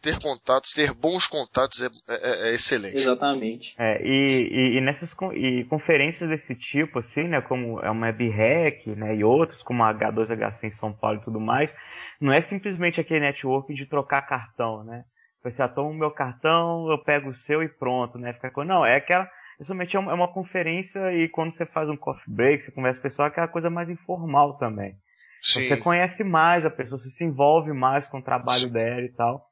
Ter 0.00 0.18
contatos, 0.20 0.72
ter 0.72 0.92
bons 0.92 1.26
contatos 1.26 1.82
é, 1.82 1.86
é, 2.08 2.50
é 2.50 2.54
excelente. 2.54 2.96
Exatamente. 2.96 3.74
É, 3.78 4.02
e, 4.02 4.26
e, 4.26 4.78
e, 4.78 4.80
nessas 4.80 5.14
e 5.34 5.64
conferências 5.64 6.30
desse 6.30 6.54
tipo, 6.54 6.98
assim, 6.98 7.24
né, 7.24 7.40
como 7.40 7.80
é 7.80 7.90
uma 7.90 8.10
BREC, 8.12 8.94
né, 8.96 9.16
e 9.16 9.24
outros, 9.24 9.62
como 9.62 9.82
a 9.82 9.92
H2HC 9.94 10.64
em 10.64 10.70
São 10.70 10.92
Paulo 10.92 11.18
e 11.18 11.24
tudo 11.24 11.40
mais, 11.40 11.74
não 12.20 12.32
é 12.32 12.40
simplesmente 12.40 13.00
aquele 13.00 13.20
network 13.20 13.72
de 13.74 13.86
trocar 13.86 14.22
cartão, 14.22 14.84
né? 14.84 15.04
Você 15.42 15.62
ah, 15.62 15.68
toma 15.68 15.90
o 15.90 15.94
meu 15.94 16.10
cartão, 16.10 16.90
eu 16.90 16.98
pego 17.04 17.30
o 17.30 17.34
seu 17.34 17.62
e 17.62 17.68
pronto, 17.68 18.18
né? 18.18 18.32
Fica, 18.32 18.64
não, 18.64 18.84
é 18.84 18.96
aquela, 18.96 19.28
somente 19.64 19.94
é 19.96 19.98
uma, 19.98 20.10
é 20.10 20.14
uma 20.14 20.32
conferência 20.32 21.12
e 21.12 21.28
quando 21.28 21.54
você 21.54 21.64
faz 21.64 21.88
um 21.88 21.96
coffee 21.96 22.34
break, 22.34 22.64
você 22.64 22.72
conversa 22.72 23.00
com 23.00 23.06
o 23.06 23.10
pessoal, 23.10 23.28
é 23.28 23.30
aquela 23.30 23.48
coisa 23.48 23.70
mais 23.70 23.88
informal 23.88 24.58
também. 24.58 24.96
Sim. 25.40 25.68
Você 25.68 25.76
conhece 25.76 26.24
mais 26.24 26.64
a 26.64 26.70
pessoa, 26.70 26.98
você 26.98 27.10
se 27.10 27.24
envolve 27.24 27.72
mais 27.72 28.08
com 28.08 28.18
o 28.18 28.22
trabalho 28.22 28.62
Sim. 28.62 28.72
dela 28.72 29.02
e 29.02 29.12
tal. 29.12 29.45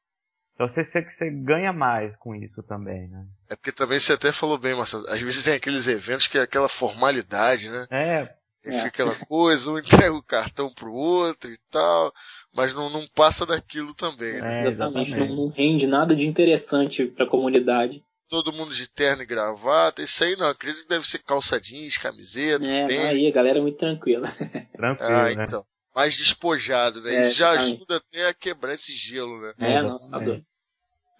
Então 0.54 0.68
você, 0.68 0.84
você, 0.84 1.02
você 1.02 1.30
ganha 1.30 1.72
mais 1.72 2.14
com 2.16 2.34
isso 2.34 2.62
também, 2.62 3.08
né? 3.08 3.26
É 3.50 3.56
porque 3.56 3.72
também 3.72 3.98
você 3.98 4.12
até 4.12 4.30
falou 4.30 4.58
bem, 4.58 4.74
Marcelo. 4.74 5.08
Às 5.08 5.20
vezes 5.20 5.42
tem 5.42 5.54
aqueles 5.54 5.88
eventos 5.88 6.26
que 6.26 6.38
é 6.38 6.42
aquela 6.42 6.68
formalidade, 6.68 7.68
né? 7.68 7.86
É. 7.90 8.28
E 8.64 8.70
é. 8.70 8.72
fica 8.72 8.88
aquela 8.88 9.14
coisa, 9.26 9.70
um 9.70 9.78
entrega 9.80 10.14
o 10.14 10.22
cartão 10.22 10.72
pro 10.72 10.92
outro 10.92 11.50
e 11.50 11.58
tal, 11.70 12.12
mas 12.54 12.72
não, 12.72 12.88
não 12.88 13.04
passa 13.14 13.44
daquilo 13.44 13.92
também, 13.94 14.40
né? 14.40 14.64
É, 14.64 14.68
exatamente, 14.68 15.16
não, 15.16 15.26
não 15.26 15.48
rende 15.48 15.86
nada 15.86 16.14
de 16.14 16.26
interessante 16.26 17.04
pra 17.04 17.26
comunidade 17.26 18.02
todo 18.26 18.52
mundo 18.52 18.72
de 18.72 18.90
terno 18.90 19.22
e 19.22 19.26
gravata. 19.26 20.02
Isso 20.02 20.24
aí 20.24 20.34
não, 20.34 20.48
acredito 20.48 20.82
que 20.82 20.88
deve 20.88 21.06
ser 21.06 21.18
calça 21.20 21.60
jeans, 21.60 21.98
camiseta. 21.98 22.64
É, 22.68 23.08
aí 23.08 23.28
a 23.28 23.30
galera 23.30 23.58
é 23.58 23.62
muito 23.62 23.78
tranquila. 23.78 24.28
Tranquilo. 24.74 25.12
Ah, 25.12 25.34
né? 25.34 25.44
então 25.46 25.64
mais 25.94 26.16
despojado, 26.16 27.00
né? 27.00 27.16
É, 27.16 27.20
Isso 27.20 27.36
já 27.36 27.50
ajuda 27.52 27.96
até 27.96 28.28
a 28.28 28.34
quebrar 28.34 28.74
esse 28.74 28.92
gelo, 28.92 29.40
né? 29.40 29.54
É, 29.58 29.82
nossa, 29.82 30.10
tá 30.10 30.18
doido. 30.18 30.44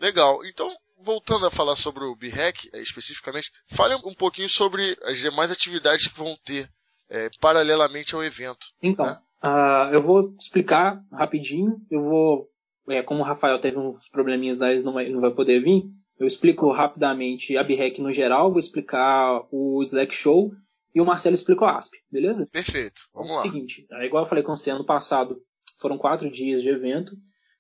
Legal. 0.01 0.45
Então, 0.45 0.75
voltando 0.99 1.47
a 1.47 1.51
falar 1.51 1.77
sobre 1.77 2.05
o 2.05 2.17
BREC, 2.17 2.69
é, 2.73 2.81
especificamente, 2.81 3.53
fale 3.69 3.95
um 3.95 4.15
pouquinho 4.15 4.49
sobre 4.49 4.99
as 5.03 5.19
demais 5.19 5.53
atividades 5.53 6.09
que 6.09 6.19
vão 6.19 6.37
ter 6.45 6.69
é, 7.09 7.31
paralelamente 7.41 8.15
ao 8.15 8.25
evento. 8.25 8.67
Então, 8.83 9.07
né? 9.07 9.19
uh, 9.45 9.95
eu 9.95 10.03
vou 10.03 10.35
explicar 10.39 11.01
rapidinho. 11.13 11.77
Eu 11.91 12.03
vou, 12.03 12.49
é, 12.89 13.03
como 13.03 13.21
o 13.21 13.25
Rafael 13.25 13.61
teve 13.61 13.79
uns 13.79 14.09
probleminhas 14.09 14.59
lá, 14.59 14.73
ele 14.73 14.83
não 14.83 14.93
vai, 14.93 15.09
não 15.09 15.21
vai 15.21 15.31
poder 15.31 15.61
vir. 15.61 15.85
Eu 16.19 16.27
explico 16.27 16.71
rapidamente 16.71 17.57
a 17.57 17.63
BREC 17.63 18.01
no 18.01 18.13
geral, 18.13 18.51
vou 18.51 18.61
explicar 18.61 19.43
o 19.51 19.83
Slack 19.83 20.15
Show 20.15 20.53
e 20.95 21.01
o 21.01 21.05
Marcelo 21.05 21.35
explicou 21.35 21.67
a 21.67 21.79
ASP, 21.79 21.97
beleza? 22.11 22.47
Perfeito, 22.47 23.03
vamos 23.13 23.31
é 23.31 23.33
lá. 23.33 23.39
É 23.39 23.41
o 23.41 23.43
seguinte, 23.43 23.87
é 23.91 24.07
igual 24.07 24.25
eu 24.25 24.29
falei 24.29 24.45
com 24.45 24.57
você, 24.57 24.71
ano 24.71 24.87
passado 24.87 25.43
foram 25.79 25.99
quatro 25.99 26.31
dias 26.31 26.63
de 26.63 26.69
evento, 26.69 27.17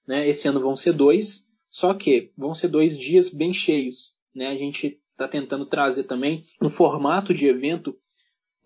né? 0.06 0.28
Esse 0.28 0.46
ano 0.48 0.60
vão 0.60 0.76
ser 0.76 0.92
dois, 0.92 1.48
só 1.68 1.92
que 1.94 2.32
vão 2.36 2.54
ser 2.54 2.68
dois 2.68 2.98
dias 2.98 3.28
bem 3.28 3.52
cheios, 3.52 4.12
né? 4.34 4.48
A 4.48 4.56
gente 4.56 5.00
está 5.10 5.26
tentando 5.26 5.66
trazer 5.66 6.04
também 6.04 6.44
um 6.62 6.70
formato 6.70 7.34
de 7.34 7.46
evento 7.46 7.96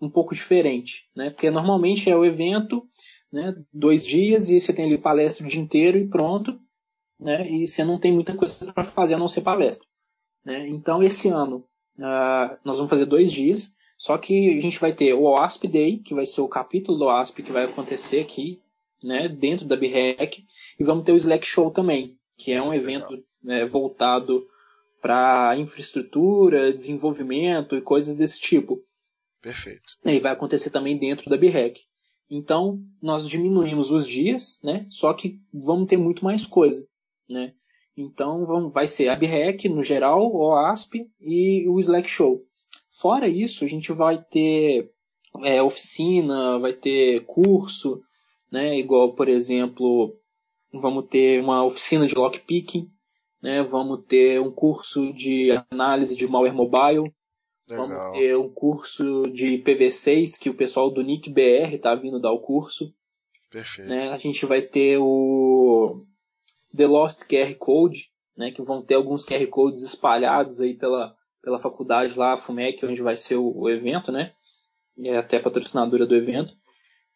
um 0.01 0.09
pouco 0.09 0.33
diferente, 0.33 1.09
né? 1.15 1.29
Porque 1.29 1.49
normalmente 1.49 2.09
é 2.09 2.15
o 2.15 2.23
evento, 2.23 2.87
né? 3.31 3.55
Dois 3.73 4.05
dias 4.05 4.49
e 4.49 4.59
você 4.59 4.71
tem 4.71 4.85
ali 4.85 4.97
palestra 4.97 5.45
o 5.45 5.49
dia 5.49 5.61
inteiro 5.61 5.97
e 5.97 6.07
pronto, 6.07 6.59
né? 7.19 7.49
E 7.49 7.67
você 7.67 7.83
não 7.83 7.99
tem 7.99 8.13
muita 8.13 8.35
coisa 8.35 8.71
para 8.71 8.83
fazer 8.83 9.15
a 9.15 9.19
não 9.19 9.27
ser 9.27 9.41
palestra, 9.41 9.87
né? 10.45 10.67
Então 10.67 11.03
esse 11.03 11.27
ano 11.27 11.67
uh, 11.97 12.57
nós 12.63 12.77
vamos 12.77 12.89
fazer 12.89 13.05
dois 13.05 13.31
dias 13.31 13.75
só 13.99 14.17
que 14.17 14.57
a 14.57 14.61
gente 14.61 14.79
vai 14.79 14.93
ter 14.93 15.13
o 15.13 15.23
OASP 15.23 15.67
Day, 15.67 15.97
que 15.97 16.15
vai 16.15 16.25
ser 16.25 16.39
o 16.39 16.47
capítulo 16.47 16.97
do 16.97 17.05
OASP 17.05 17.43
que 17.43 17.51
vai 17.51 17.65
acontecer 17.65 18.21
aqui, 18.21 18.57
né, 19.03 19.27
dentro 19.27 19.67
da 19.67 19.75
BREC, 19.75 20.45
e 20.79 20.83
vamos 20.85 21.03
ter 21.03 21.11
o 21.11 21.17
Slack 21.17 21.45
Show 21.45 21.69
também, 21.69 22.17
que 22.37 22.53
é 22.53 22.61
um 22.61 22.73
evento 22.73 23.21
né, 23.43 23.65
voltado 23.65 24.47
para 25.01 25.57
infraestrutura, 25.57 26.71
desenvolvimento 26.71 27.75
e 27.75 27.81
coisas 27.81 28.15
desse 28.15 28.39
tipo. 28.39 28.81
Perfeito. 29.41 29.97
E 30.05 30.17
vai 30.19 30.31
acontecer 30.31 30.69
também 30.69 30.97
dentro 30.97 31.29
da 31.29 31.37
BREC. 31.37 31.81
Então, 32.29 32.81
nós 33.01 33.27
diminuímos 33.27 33.91
os 33.91 34.07
dias, 34.07 34.61
né? 34.63 34.85
Só 34.89 35.13
que 35.13 35.41
vamos 35.53 35.89
ter 35.89 35.97
muito 35.97 36.23
mais 36.23 36.45
coisa, 36.45 36.85
né? 37.27 37.53
Então, 37.97 38.45
vamos, 38.45 38.71
vai 38.71 38.87
ser 38.87 39.09
a 39.09 39.15
BREC 39.15 39.67
no 39.67 39.83
geral, 39.83 40.31
o 40.31 40.51
OASP 40.51 41.09
e 41.19 41.67
o 41.67 41.77
Slack 41.79 42.09
Show. 42.09 42.45
Fora 42.99 43.29
isso, 43.29 43.63
a 43.63 43.67
gente 43.67 43.93
vai 43.93 44.21
ter 44.21 44.91
é, 45.43 45.63
oficina, 45.63 46.59
vai 46.59 46.73
ter 46.73 47.25
curso, 47.25 48.01
né? 48.51 48.77
Igual, 48.77 49.13
por 49.13 49.29
exemplo, 49.29 50.17
vamos 50.73 51.07
ter 51.07 51.41
uma 51.41 51.63
oficina 51.63 52.05
de 52.05 52.13
lockpicking, 52.13 52.89
né? 53.41 53.63
Vamos 53.63 54.03
ter 54.05 54.41
um 54.41 54.51
curso 54.51 55.13
de 55.13 55.49
análise 55.71 56.13
de 56.13 56.27
malware 56.27 56.53
mobile, 56.53 57.13
Legal. 57.69 57.87
vamos 57.87 58.17
ter 58.17 58.35
um 58.35 58.49
curso 58.49 59.23
de 59.31 59.59
PV6 59.59 60.37
que 60.37 60.49
o 60.49 60.55
pessoal 60.55 60.91
do 60.91 61.01
Nick 61.01 61.29
BR 61.29 61.73
está 61.75 61.95
vindo 61.95 62.19
dar 62.19 62.33
o 62.33 62.41
curso. 62.41 62.93
Perfeito. 63.49 63.89
Né? 63.89 64.09
A 64.09 64.17
gente 64.17 64.45
vai 64.45 64.61
ter 64.61 64.97
o 64.99 66.05
The 66.75 66.85
Lost 66.85 67.21
QR 67.21 67.55
Code, 67.55 68.09
né? 68.35 68.51
Que 68.51 68.61
vão 68.61 68.83
ter 68.83 68.95
alguns 68.95 69.23
QR 69.23 69.47
codes 69.47 69.83
espalhados 69.83 70.59
aí 70.59 70.73
pela 70.73 71.17
pela 71.41 71.59
faculdade 71.59 72.17
lá, 72.17 72.33
a 72.33 72.37
FUMEC, 72.37 72.85
onde 72.85 73.01
vai 73.01 73.15
ser 73.15 73.35
o, 73.35 73.51
o 73.55 73.69
evento, 73.69 74.11
né? 74.11 74.33
E 74.97 75.07
é 75.07 75.17
até 75.17 75.39
patrocinadora 75.39 76.05
do 76.05 76.15
evento. 76.15 76.53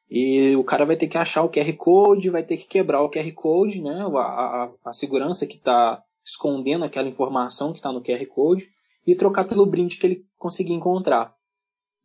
E 0.10 0.56
o 0.56 0.64
cara 0.64 0.86
vai 0.86 0.96
ter 0.96 1.08
que 1.08 1.18
achar 1.18 1.44
o 1.44 1.50
QR 1.50 1.72
Code, 1.76 2.30
vai 2.30 2.44
ter 2.44 2.58
que 2.58 2.66
quebrar 2.66 3.02
o 3.02 3.10
QR 3.10 3.32
Code, 3.34 3.82
né? 3.82 4.00
A, 4.02 4.20
a, 4.20 4.72
a 4.86 4.94
segurança 4.94 5.48
que 5.48 5.58
está 5.58 6.02
escondendo 6.26 6.86
aquela 6.86 7.08
informação 7.08 7.72
que 7.72 7.80
está 7.80 7.92
no 7.92 8.04
QR 8.04 8.26
Code 8.28 8.68
e 9.06 9.16
trocar 9.16 9.46
pelo 9.46 9.66
brinde 9.66 9.98
que 9.98 10.06
ele 10.06 10.26
conseguir 10.38 10.74
encontrar. 10.74 11.34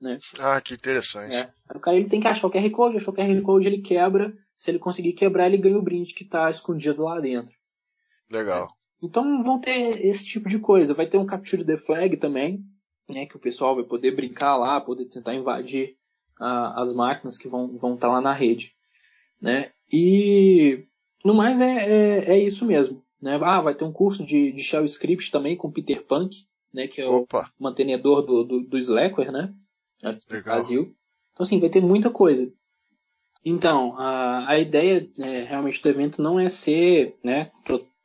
Né? 0.01 0.19
Ah, 0.39 0.61
que 0.61 0.75
interessante. 0.75 1.37
É. 1.37 1.51
O 1.75 1.81
cara 1.81 1.97
ele 1.97 2.09
tem 2.09 2.21
que 2.21 2.29
achar 2.29 2.47
o 2.47 2.51
QR 2.51 2.71
Code, 2.71 2.97
achou 2.97 3.13
o 3.13 3.17
QR 3.17 3.43
Code, 3.43 3.67
ele 3.67 3.83
quebra. 3.83 4.33
Se 4.57 4.71
ele 4.71 4.79
conseguir 4.79 5.13
quebrar, 5.13 5.47
ele 5.47 5.57
ganha 5.57 5.79
o 5.79 5.83
brinde 5.83 6.15
que 6.15 6.25
está 6.25 6.51
escondido 6.51 7.03
lá 7.03 7.21
dentro. 7.21 7.55
Legal. 8.31 8.69
Então 9.03 9.43
vão 9.43 9.61
ter 9.61 10.05
esse 10.05 10.27
tipo 10.27 10.49
de 10.49 10.59
coisa. 10.59 10.95
Vai 10.95 11.07
ter 11.07 11.19
um 11.19 11.27
Capture 11.27 11.65
the 11.65 11.77
Flag 11.77 12.17
também, 12.17 12.65
né, 13.09 13.27
que 13.27 13.37
o 13.37 13.41
pessoal 13.41 13.75
vai 13.75 13.85
poder 13.85 14.15
brincar 14.15 14.57
lá, 14.57 14.81
poder 14.81 15.07
tentar 15.07 15.35
invadir 15.35 15.97
as 16.41 16.93
máquinas 16.95 17.37
que 17.37 17.49
vão 17.49 17.77
vão 17.77 17.95
estar 17.95 18.09
tá 18.09 18.13
lá 18.13 18.21
na 18.21 18.33
rede, 18.33 18.73
né? 19.41 19.73
E 19.93 20.85
no 21.25 21.35
mais 21.35 21.61
é, 21.61 21.65
é, 21.67 22.31
é, 22.33 22.39
isso 22.39 22.65
mesmo, 22.65 23.03
né? 23.21 23.39
Ah, 23.43 23.61
vai 23.61 23.75
ter 23.75 23.85
um 23.85 23.93
curso 23.93 24.25
de, 24.25 24.53
de 24.53 24.63
Shell 24.63 24.85
Script 24.85 25.33
também 25.33 25.57
com 25.57 25.73
Peter 25.73 26.05
Punk, 26.05 26.47
né, 26.73 26.87
que 26.87 27.01
é 27.01 27.09
o 27.09 27.23
Opa. 27.23 27.51
mantenedor 27.59 28.23
do, 28.23 28.45
do, 28.45 28.61
do 28.61 28.79
Slackware, 28.79 29.33
né? 29.33 29.53
aqui 30.03 30.33
no 30.33 30.43
Brasil. 30.43 30.95
Então, 31.33 31.45
assim, 31.45 31.61
vai 31.61 31.71
ter 31.71 31.81
muita 31.81 32.11
coisa. 32.11 32.51
Então, 33.45 33.97
a, 33.99 34.51
a 34.51 34.59
ideia 34.59 35.09
é, 35.19 35.45
realmente 35.45 35.83
do 35.83 35.89
evento 35.89 36.23
não 36.23 36.39
é 36.39 36.49
ser 36.49 37.17
né, 37.23 37.51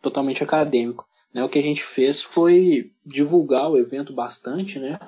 totalmente 0.04 0.44
acadêmico. 0.44 1.08
Né? 1.34 1.44
O 1.44 1.50
que 1.50 1.58
a 1.58 1.64
gente 1.64 1.82
fez 1.82 2.22
foi 2.22 2.92
divulgar 3.04 3.72
o 3.72 3.78
evento 3.78 4.14
bastante. 4.14 4.78
Né? 4.78 5.00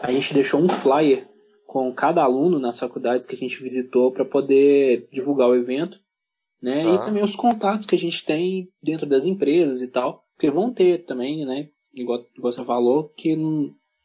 A 0.00 0.12
gente 0.12 0.32
deixou 0.32 0.60
um 0.60 0.68
flyer 0.68 1.26
com 1.66 1.92
cada 1.92 2.22
aluno 2.22 2.60
nas 2.60 2.78
faculdades 2.78 3.26
que 3.26 3.34
a 3.34 3.38
gente 3.38 3.60
visitou 3.60 4.12
para 4.12 4.24
poder 4.24 5.08
divulgar 5.10 5.48
o 5.48 5.56
evento. 5.56 5.98
Né? 6.60 6.82
Tá. 6.82 6.94
E 6.94 6.98
também 6.98 7.24
os 7.24 7.34
contatos 7.34 7.86
que 7.86 7.96
a 7.96 7.98
gente 7.98 8.24
tem 8.24 8.68
dentro 8.80 9.06
das 9.06 9.24
empresas 9.24 9.80
e 9.80 9.88
tal. 9.88 10.24
Porque 10.36 10.50
vão 10.50 10.72
ter 10.72 11.04
também, 11.04 11.44
né? 11.44 11.68
igual, 11.94 12.24
igual 12.36 12.52
você 12.52 12.64
falou, 12.64 13.08
que 13.16 13.36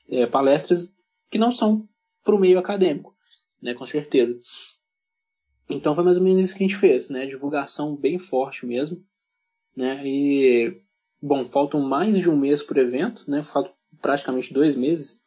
é, 0.10 0.26
palestras 0.26 0.96
que 1.30 1.38
não 1.38 1.52
são 1.52 1.88
para 2.24 2.36
o 2.36 2.40
meio 2.40 2.58
acadêmico, 2.58 3.14
né? 3.62 3.74
com 3.74 3.86
certeza. 3.86 4.40
Então 5.70 5.94
foi 5.94 6.04
mais 6.04 6.18
ou 6.18 6.24
menos 6.24 6.44
isso 6.44 6.56
que 6.56 6.64
a 6.64 6.68
gente 6.68 6.80
fez, 6.80 7.10
né? 7.10 7.26
Divulgação 7.26 7.94
bem 7.94 8.18
forte 8.18 8.66
mesmo, 8.66 9.04
né? 9.78 10.02
E 10.04 10.82
bom, 11.22 11.48
faltam 11.50 11.80
mais 11.80 12.18
de 12.18 12.28
um 12.28 12.36
mês 12.36 12.64
por 12.64 12.78
evento, 12.78 13.24
né? 13.30 13.44
Faltam 13.44 13.72
praticamente 14.02 14.52
dois 14.52 14.76
meses, 14.76 15.22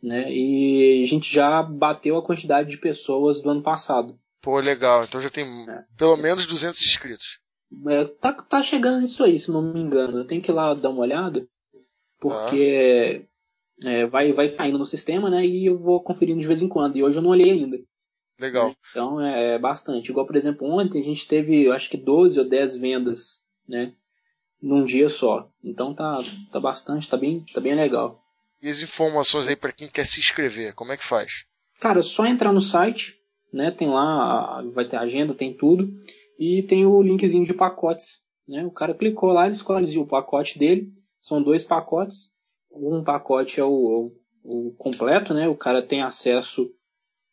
né? 0.00 0.32
E 0.32 1.02
a 1.02 1.06
gente 1.08 1.32
já 1.32 1.60
bateu 1.62 2.16
a 2.16 2.24
quantidade 2.24 2.70
de 2.70 2.78
pessoas 2.78 3.42
do 3.42 3.50
ano 3.50 3.62
passado. 3.62 4.16
Pô, 4.40 4.60
legal. 4.60 5.02
Então 5.02 5.20
já 5.20 5.28
tem 5.28 5.44
é. 5.68 5.84
pelo 5.96 6.16
menos 6.16 6.46
200 6.46 6.80
inscritos. 6.80 7.40
É, 7.88 8.04
tá, 8.04 8.32
tá 8.32 8.62
chegando 8.62 9.04
isso 9.04 9.22
aí, 9.24 9.36
se 9.36 9.50
não 9.50 9.60
me 9.60 9.80
engano. 9.80 10.18
Eu 10.18 10.26
tenho 10.26 10.40
que 10.40 10.50
ir 10.50 10.54
lá 10.54 10.72
dar 10.72 10.90
uma 10.90 11.02
olhada, 11.02 11.46
porque 12.20 13.26
ah. 13.84 13.90
é, 13.90 14.06
vai, 14.06 14.32
vai 14.32 14.50
caindo 14.50 14.78
no 14.78 14.86
sistema, 14.86 15.28
né? 15.28 15.44
E 15.44 15.66
eu 15.66 15.76
vou 15.76 16.00
conferindo 16.02 16.40
de 16.40 16.46
vez 16.46 16.62
em 16.62 16.68
quando. 16.68 16.96
E 16.96 17.02
hoje 17.02 17.18
eu 17.18 17.22
não 17.22 17.30
olhei 17.30 17.50
ainda. 17.50 17.78
Legal. 18.38 18.74
Então 18.90 19.20
é 19.20 19.58
bastante. 19.58 20.10
Igual, 20.10 20.24
por 20.24 20.36
exemplo, 20.36 20.68
ontem 20.68 21.00
a 21.00 21.04
gente 21.04 21.26
teve, 21.26 21.64
eu 21.64 21.72
acho 21.72 21.90
que 21.90 21.96
12 21.96 22.38
ou 22.38 22.48
10 22.48 22.76
vendas, 22.76 23.37
né? 23.68 23.92
Num 24.60 24.84
dia 24.84 25.08
só. 25.08 25.48
Então 25.62 25.94
tá, 25.94 26.18
tá 26.50 26.58
bastante, 26.58 27.08
tá 27.08 27.16
bem, 27.16 27.44
tá 27.52 27.60
bem 27.60 27.74
legal. 27.74 28.20
E 28.60 28.68
as 28.68 28.82
informações 28.82 29.46
aí 29.46 29.54
para 29.54 29.72
quem 29.72 29.88
quer 29.88 30.04
se 30.04 30.18
inscrever, 30.18 30.74
como 30.74 30.92
é 30.92 30.96
que 30.96 31.04
faz? 31.04 31.44
Cara, 31.80 32.00
é 32.00 32.02
só 32.02 32.26
entrar 32.26 32.52
no 32.52 32.60
site, 32.60 33.16
né? 33.52 33.70
Tem 33.70 33.88
lá, 33.88 34.62
vai 34.74 34.84
ter 34.84 34.96
agenda, 34.96 35.34
tem 35.34 35.56
tudo. 35.56 35.88
E 36.38 36.62
tem 36.64 36.84
o 36.84 37.00
linkzinho 37.02 37.46
de 37.46 37.54
pacotes. 37.54 38.22
Né? 38.48 38.64
O 38.64 38.70
cara 38.70 38.94
clicou 38.94 39.32
lá, 39.32 39.46
ele 39.46 39.54
escolhe 39.54 39.98
o 39.98 40.06
pacote 40.06 40.58
dele. 40.58 40.92
São 41.20 41.42
dois 41.42 41.62
pacotes. 41.62 42.30
Um 42.72 43.02
pacote 43.04 43.60
é 43.60 43.64
o, 43.64 44.12
o, 44.42 44.68
o 44.68 44.72
completo, 44.76 45.34
né? 45.34 45.48
O 45.48 45.56
cara 45.56 45.82
tem 45.82 46.02
acesso 46.02 46.68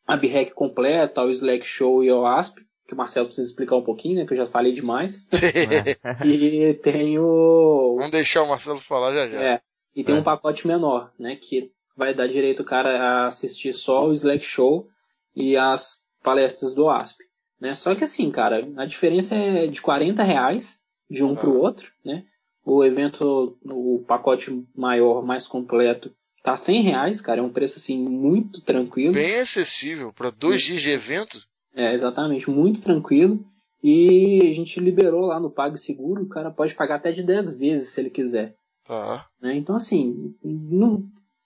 a 0.05 0.15
BREC 0.15 0.53
completa, 0.53 1.21
ao 1.21 1.31
Slack 1.31 1.65
Show 1.65 2.03
e 2.03 2.09
ao 2.09 2.25
ASP, 2.25 2.61
que 2.87 2.93
o 2.93 2.97
Marcelo 2.97 3.25
precisa 3.25 3.47
explicar 3.47 3.75
um 3.75 3.83
pouquinho, 3.83 4.15
né? 4.15 4.25
Que 4.25 4.33
eu 4.33 4.37
já 4.37 4.45
falei 4.45 4.73
demais. 4.73 5.19
e 6.25 6.73
tem 6.75 7.17
o. 7.19 7.95
Vamos 7.97 8.11
deixar 8.11 8.43
o 8.43 8.49
Marcelo 8.49 8.79
falar 8.79 9.13
já 9.13 9.29
já. 9.29 9.41
É. 9.41 9.61
E 9.95 10.03
tem 10.03 10.15
é. 10.15 10.19
um 10.19 10.23
pacote 10.23 10.67
menor, 10.67 11.11
né? 11.17 11.35
Que 11.35 11.71
vai 11.95 12.13
dar 12.13 12.27
direito 12.27 12.61
o 12.61 12.65
cara 12.65 12.89
a 12.97 13.27
assistir 13.27 13.73
só 13.73 14.07
o 14.07 14.13
Slack 14.13 14.43
Show 14.43 14.87
e 15.35 15.55
as 15.55 16.03
palestras 16.23 16.73
do 16.73 16.89
ASP. 16.89 17.23
Né? 17.59 17.73
Só 17.73 17.95
que 17.95 18.03
assim, 18.03 18.29
cara, 18.29 18.67
a 18.75 18.85
diferença 18.85 19.33
é 19.33 19.67
de 19.67 19.81
40 19.81 20.21
reais 20.21 20.81
de 21.09 21.23
um 21.23 21.33
ah. 21.33 21.35
para 21.37 21.49
o 21.49 21.59
outro, 21.59 21.89
né? 22.03 22.23
O 22.65 22.83
evento, 22.83 23.57
o 23.63 24.03
pacote 24.07 24.51
maior, 24.75 25.23
mais 25.23 25.47
completo, 25.47 26.11
Tá 26.45 26.55
100 26.55 26.81
reais, 26.83 27.21
cara. 27.21 27.39
É 27.41 27.43
um 27.43 27.51
preço 27.51 27.79
assim 27.79 27.97
muito 27.97 28.61
tranquilo. 28.61 29.15
Bem 29.15 29.37
acessível 29.37 30.13
para 30.13 30.29
dois 30.29 30.61
dias 30.61 30.79
de 30.79 30.91
evento. 30.91 31.39
É, 31.75 31.93
exatamente. 31.93 32.49
Muito 32.49 32.81
tranquilo. 32.81 33.45
E 33.83 34.39
a 34.49 34.53
gente 34.53 34.79
liberou 34.79 35.25
lá 35.25 35.39
no 35.39 35.51
PagSeguro. 35.51 36.23
O 36.23 36.29
cara 36.29 36.49
pode 36.49 36.73
pagar 36.73 36.95
até 36.95 37.11
de 37.11 37.21
10 37.21 37.57
vezes 37.57 37.89
se 37.89 38.01
ele 38.01 38.09
quiser. 38.09 38.55
Tá. 38.85 39.27
Né? 39.41 39.55
Então, 39.55 39.75
assim, 39.75 40.35
não, 40.43 41.03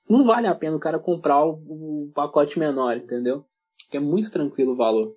não 0.07 0.25
vale 0.25 0.47
a 0.47 0.55
pena 0.55 0.77
o 0.77 0.79
cara 0.79 0.99
comprar 0.99 1.43
o, 1.43 1.53
o 1.53 2.11
pacote 2.13 2.59
menor, 2.59 2.95
entendeu? 2.95 3.45
Porque 3.83 3.97
é 3.97 3.99
muito 3.99 4.31
tranquilo 4.31 4.73
o 4.73 4.77
valor. 4.77 5.15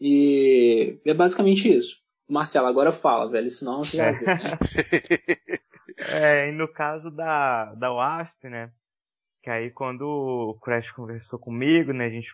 E 0.00 0.98
é 1.04 1.14
basicamente 1.14 1.70
isso. 1.72 1.96
Marcelo, 2.28 2.66
agora 2.66 2.92
fala, 2.92 3.30
velho, 3.30 3.50
senão 3.50 3.84
você 3.84 3.96
já 3.96 4.12
né? 4.12 4.20
é, 6.12 6.48
e 6.48 6.52
no 6.52 6.68
caso 6.68 7.10
da, 7.10 7.74
da 7.74 7.92
WASP, 7.92 8.48
né? 8.48 8.70
Que 9.42 9.50
aí 9.50 9.70
quando 9.70 10.02
o 10.02 10.58
Crash 10.60 10.90
conversou 10.92 11.38
comigo, 11.38 11.92
né, 11.92 12.06
a 12.06 12.10
gente 12.10 12.30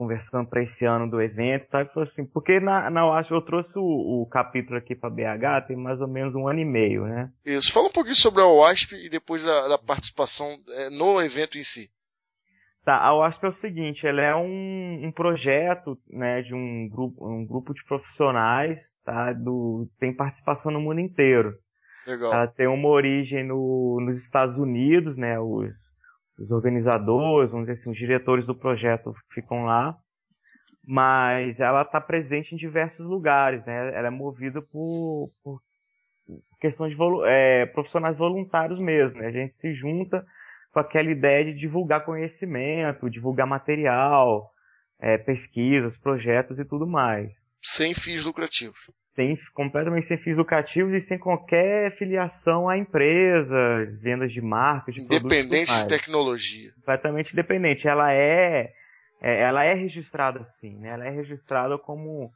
conversando 0.00 0.48
para 0.48 0.62
esse 0.62 0.86
ano 0.86 1.10
do 1.10 1.20
evento, 1.20 1.68
tá, 1.68 1.80
ele 1.80 1.90
falou 1.90 2.08
assim, 2.08 2.24
porque 2.24 2.58
na, 2.58 2.88
na 2.88 3.06
UASP 3.06 3.32
eu 3.32 3.42
trouxe 3.42 3.78
o, 3.78 4.22
o 4.22 4.26
capítulo 4.30 4.78
aqui 4.78 4.94
para 4.94 5.10
BH 5.10 5.66
tem 5.68 5.76
mais 5.76 6.00
ou 6.00 6.08
menos 6.08 6.34
um 6.34 6.48
ano 6.48 6.58
e 6.58 6.64
meio, 6.64 7.04
né? 7.04 7.30
Isso. 7.44 7.70
Fala 7.70 7.88
um 7.88 7.92
pouquinho 7.92 8.14
sobre 8.14 8.40
a 8.40 8.46
UASP 8.46 8.94
e 8.94 9.10
depois 9.10 9.44
da, 9.44 9.68
da 9.68 9.76
participação 9.76 10.56
é, 10.70 10.88
no 10.88 11.20
evento 11.20 11.58
em 11.58 11.62
si. 11.62 11.90
Tá, 12.82 12.96
a 12.96 13.14
UASP 13.14 13.44
é 13.44 13.48
o 13.48 13.52
seguinte, 13.52 14.06
ela 14.06 14.22
é 14.22 14.34
um, 14.34 15.02
um 15.04 15.12
projeto, 15.12 15.98
né, 16.08 16.40
de 16.40 16.54
um 16.54 16.88
grupo, 16.88 17.28
um 17.28 17.44
grupo 17.44 17.74
de 17.74 17.84
profissionais, 17.84 18.82
tá, 19.04 19.34
do, 19.34 19.86
tem 19.98 20.16
participação 20.16 20.72
no 20.72 20.80
mundo 20.80 21.00
inteiro. 21.00 21.52
Legal. 22.06 22.32
Ela 22.32 22.46
tem 22.46 22.66
uma 22.66 22.88
origem 22.88 23.46
no, 23.46 24.00
nos 24.00 24.18
Estados 24.18 24.56
Unidos, 24.56 25.14
né, 25.18 25.38
os 25.38 25.89
os 26.40 26.50
organizadores, 26.50 27.50
vamos 27.50 27.66
dizer 27.66 27.80
assim, 27.80 27.90
os 27.90 27.98
diretores 27.98 28.46
do 28.46 28.54
projeto 28.54 29.12
ficam 29.30 29.64
lá, 29.64 29.96
mas 30.86 31.60
ela 31.60 31.82
está 31.82 32.00
presente 32.00 32.54
em 32.54 32.58
diversos 32.58 33.06
lugares, 33.06 33.64
né? 33.66 33.94
Ela 33.94 34.08
é 34.08 34.10
movida 34.10 34.62
por, 34.62 35.30
por 35.44 35.60
questões 36.60 36.96
de 36.96 36.98
é, 37.26 37.66
profissionais 37.66 38.16
voluntários 38.16 38.80
mesmo. 38.80 39.18
Né? 39.18 39.26
A 39.26 39.32
gente 39.32 39.54
se 39.58 39.74
junta 39.74 40.24
com 40.72 40.80
aquela 40.80 41.10
ideia 41.10 41.44
de 41.44 41.54
divulgar 41.54 42.04
conhecimento, 42.04 43.10
divulgar 43.10 43.46
material, 43.46 44.50
é, 44.98 45.18
pesquisas, 45.18 45.98
projetos 45.98 46.58
e 46.58 46.64
tudo 46.64 46.86
mais. 46.86 47.30
Sem 47.62 47.94
fins 47.94 48.24
lucrativos 48.24 48.78
sem, 49.20 49.38
completamente 49.52 50.06
sem 50.06 50.16
fins 50.16 50.36
lucrativos 50.36 50.94
e 50.94 51.00
sem 51.00 51.18
qualquer 51.18 51.94
filiação 51.96 52.68
a 52.68 52.78
empresas, 52.78 54.00
vendas 54.00 54.32
de 54.32 54.40
marcas, 54.40 54.94
de 54.94 55.02
Independente 55.02 55.72
de 55.72 55.88
tecnologia. 55.88 56.72
Completamente 56.76 57.32
independente. 57.32 57.86
Ela 57.86 58.12
é, 58.12 58.72
é, 59.20 59.42
ela 59.42 59.64
é 59.64 59.74
registrada 59.74 60.40
assim, 60.40 60.78
né? 60.78 60.88
Ela 60.88 61.06
é 61.06 61.10
registrada 61.10 61.76
como, 61.76 62.32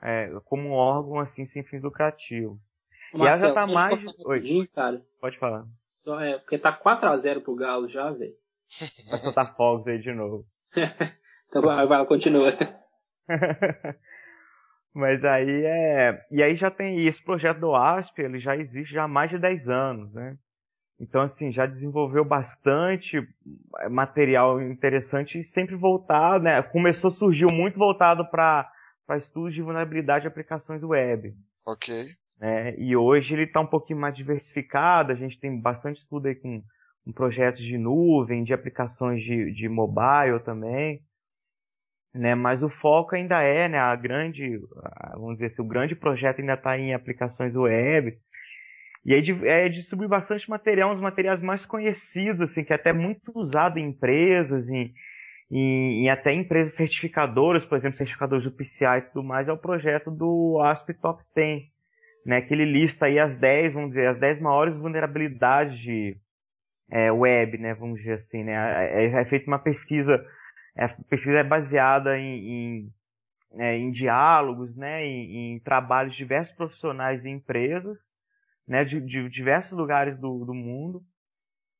é, 0.00 0.30
como 0.44 0.68
um 0.68 0.72
órgão 0.72 1.18
assim 1.18 1.44
sem 1.46 1.64
fins 1.64 1.82
lucrativos. 1.82 2.58
e 3.12 3.20
ela 3.20 3.36
já 3.36 3.52
tá 3.52 3.66
mais. 3.66 4.00
Oi. 4.24 4.68
Cara. 4.72 5.02
Pode 5.20 5.38
falar. 5.38 5.64
Só 5.96 6.20
é, 6.20 6.38
porque 6.38 6.58
tá 6.58 6.72
4x0 6.72 7.42
pro 7.42 7.56
Galo 7.56 7.88
já, 7.88 8.10
velho. 8.12 8.34
Vai 9.10 9.18
soltar 9.18 9.56
fogos 9.56 9.88
aí 9.88 9.98
de 9.98 10.12
novo. 10.12 10.46
então 11.48 11.62
vai, 11.62 11.86
vai, 11.86 12.06
continua. 12.06 12.52
Mas 14.98 15.24
aí 15.24 15.64
é. 15.64 16.26
E 16.28 16.42
aí 16.42 16.56
já 16.56 16.72
tem. 16.72 16.98
E 16.98 17.06
esse 17.06 17.22
projeto 17.22 17.60
do 17.60 17.72
ASP, 17.72 18.20
ele 18.20 18.40
já 18.40 18.56
existe 18.56 18.92
já 18.92 19.04
há 19.04 19.08
mais 19.08 19.30
de 19.30 19.38
10 19.38 19.68
anos, 19.68 20.12
né? 20.12 20.36
Então, 21.00 21.22
assim, 21.22 21.52
já 21.52 21.66
desenvolveu 21.66 22.24
bastante 22.24 23.24
material 23.88 24.60
interessante 24.60 25.38
e 25.38 25.44
sempre 25.44 25.76
voltado, 25.76 26.42
né? 26.42 26.60
Começou, 26.62 27.12
surgiu 27.12 27.46
muito 27.52 27.78
voltado 27.78 28.28
para 28.28 28.68
estudos 29.16 29.54
de 29.54 29.62
vulnerabilidade 29.62 30.22
de 30.22 30.28
aplicações 30.28 30.82
web. 30.82 31.32
Ok. 31.64 32.08
É, 32.40 32.74
e 32.76 32.96
hoje 32.96 33.34
ele 33.34 33.44
está 33.44 33.60
um 33.60 33.66
pouquinho 33.66 34.00
mais 34.00 34.16
diversificado, 34.16 35.12
a 35.12 35.14
gente 35.14 35.38
tem 35.38 35.60
bastante 35.60 36.00
estudo 36.00 36.26
aí 36.26 36.34
com, 36.34 36.60
com 37.04 37.12
projetos 37.12 37.62
de 37.62 37.78
nuvem, 37.78 38.42
de 38.42 38.52
aplicações 38.52 39.22
de, 39.22 39.52
de 39.52 39.68
mobile 39.68 40.40
também 40.44 41.00
né? 42.18 42.34
Mas 42.34 42.62
o 42.62 42.68
foco 42.68 43.14
ainda 43.14 43.40
é, 43.42 43.68
né? 43.68 43.78
A 43.78 43.94
grande, 43.94 44.60
vamos 45.14 45.34
dizer 45.34 45.46
assim, 45.46 45.62
o 45.62 45.66
grande 45.66 45.94
projeto 45.94 46.40
ainda 46.40 46.54
está 46.54 46.76
em 46.76 46.92
aplicações 46.92 47.54
web. 47.54 48.18
E 49.04 49.14
aí 49.14 49.22
é 49.44 49.68
distribuir 49.68 50.08
bastante 50.08 50.50
material, 50.50 50.92
uns 50.92 51.00
materiais 51.00 51.40
mais 51.40 51.64
conhecidos, 51.64 52.40
assim, 52.42 52.64
que 52.64 52.72
é 52.72 52.76
até 52.76 52.92
muito 52.92 53.30
usado 53.34 53.78
em 53.78 53.88
empresas, 53.88 54.68
em, 54.68 54.92
em, 55.50 56.04
em, 56.04 56.10
até 56.10 56.32
empresas 56.32 56.74
certificadoras, 56.74 57.64
por 57.64 57.78
exemplo, 57.78 57.96
certificadores 57.96 58.44
do 58.44 58.52
PCI 58.52 58.98
e 58.98 59.00
tudo 59.02 59.22
mais, 59.22 59.48
é 59.48 59.52
o 59.52 59.56
projeto 59.56 60.10
do 60.10 60.60
ASP 60.60 60.94
Top 60.94 61.22
10, 61.34 61.62
né? 62.26 62.42
Que 62.42 62.52
ele 62.52 62.64
lista 62.64 63.06
aí 63.06 63.18
as 63.18 63.36
10, 63.36 63.74
vamos 63.74 63.90
dizer, 63.90 64.08
as 64.08 64.18
10 64.18 64.40
maiores 64.40 64.76
vulnerabilidades 64.76 65.78
de 65.78 66.16
é, 66.90 67.12
web, 67.12 67.56
né? 67.58 67.74
Vamos 67.74 68.00
dizer 68.00 68.14
assim, 68.14 68.42
né? 68.42 68.52
É, 68.54 69.04
é, 69.04 69.20
é 69.22 69.24
feita 69.24 69.46
uma 69.46 69.58
pesquisa 69.60 70.22
a 70.84 70.88
pesquisa 71.08 71.38
é 71.38 71.44
baseada 71.44 72.18
em, 72.18 72.38
em, 72.38 72.92
é, 73.54 73.76
em 73.76 73.90
diálogos, 73.90 74.74
né, 74.76 75.04
em, 75.04 75.54
em, 75.54 75.60
trabalhos 75.60 76.12
de 76.12 76.18
diversos 76.18 76.54
profissionais 76.54 77.24
e 77.24 77.28
empresas, 77.28 78.08
né, 78.66 78.84
de, 78.84 79.00
de 79.00 79.28
diversos 79.28 79.72
lugares 79.72 80.18
do, 80.18 80.44
do 80.44 80.54
mundo. 80.54 81.02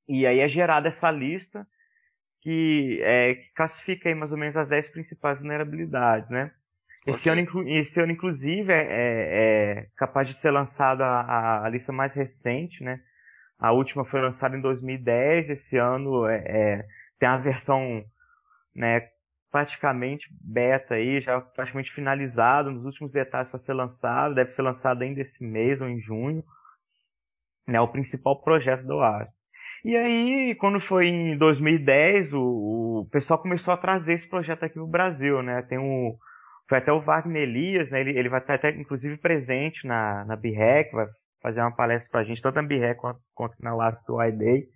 E 0.09 0.27
aí 0.27 0.41
é 0.41 0.49
gerada 0.49 0.89
essa 0.89 1.11
lista 1.11 1.67
que, 2.41 3.01
é, 3.03 3.35
que 3.35 3.53
classifica 3.55 4.09
aí 4.09 4.15
mais 4.15 4.33
ou 4.33 4.39
menos 4.39 4.57
as 4.57 4.69
10 4.69 4.91
principais 4.91 5.39
vulnerabilidades, 5.39 6.29
né? 6.31 6.51
Esse, 7.07 7.31
okay. 7.31 7.45
ano, 7.45 7.69
esse 7.69 8.01
ano, 8.01 8.13
inclusive, 8.13 8.73
é, 8.73 8.83
é, 8.83 9.81
é, 9.81 9.87
capaz 9.97 10.29
de 10.29 10.35
ser 10.35 10.51
lançada 10.51 11.05
a, 11.05 11.65
a, 11.65 11.69
lista 11.69 11.93
mais 11.93 12.15
recente, 12.15 12.83
né? 12.83 13.01
A 13.59 13.73
última 13.73 14.05
foi 14.05 14.21
lançada 14.21 14.57
em 14.57 14.61
2010, 14.61 15.51
esse 15.51 15.77
ano 15.77 16.27
é, 16.27 16.37
é, 16.47 16.87
tem 17.19 17.29
a 17.29 17.37
versão 17.37 18.05
né, 18.79 19.09
praticamente 19.51 20.27
beta 20.41 20.95
aí, 20.95 21.21
já 21.21 21.41
praticamente 21.41 21.93
finalizado, 21.93 22.71
nos 22.71 22.85
últimos 22.85 23.13
detalhes 23.13 23.51
para 23.51 23.59
ser 23.59 23.75
lançado, 23.75 24.35
deve 24.35 24.51
ser 24.51 24.63
lançado 24.63 25.03
ainda 25.03 25.21
esse 25.21 25.45
mês 25.45 25.81
ou 25.81 25.89
em 25.89 26.01
junho, 26.01 26.45
né, 27.67 27.81
o 27.81 27.89
principal 27.89 28.41
projeto 28.41 28.87
do 28.87 29.01
ar. 29.01 29.29
E 29.85 29.97
aí, 29.97 30.55
quando 30.57 30.81
foi 30.81 31.07
em 31.07 31.37
2010, 31.39 32.33
o, 32.33 33.01
o 33.01 33.09
pessoal 33.11 33.41
começou 33.41 33.73
a 33.73 33.77
trazer 33.77 34.15
esse 34.15 34.29
projeto 34.29 34.65
aqui 34.65 34.77
no 34.77 34.89
Brasil, 34.89 35.41
né? 35.43 35.63
Tem 35.63 35.79
um, 35.79 36.17
foi 36.69 36.79
até 36.79 36.93
o 36.93 37.01
Wagner 37.01 37.43
Elias, 37.43 37.89
né? 37.91 38.01
Ele, 38.01 38.19
ele 38.19 38.29
vai 38.29 38.41
estar 38.41 38.55
até, 38.55 38.71
inclusive, 38.71 39.17
presente 39.19 39.87
na, 39.87 40.25
na 40.25 40.37
BREC, 40.37 40.93
vai 40.93 41.07
fazer 41.41 41.61
uma 41.61 41.75
palestra 41.75 42.09
pra 42.11 42.25
gente, 42.25 42.43
tanto 42.43 42.57
na 42.57 42.63
BREC 42.63 42.99
quanto, 42.99 43.21
quanto 43.35 43.55
na 43.61 43.75
Last 43.75 44.05
do 44.07 44.23
iDay. 44.23 44.67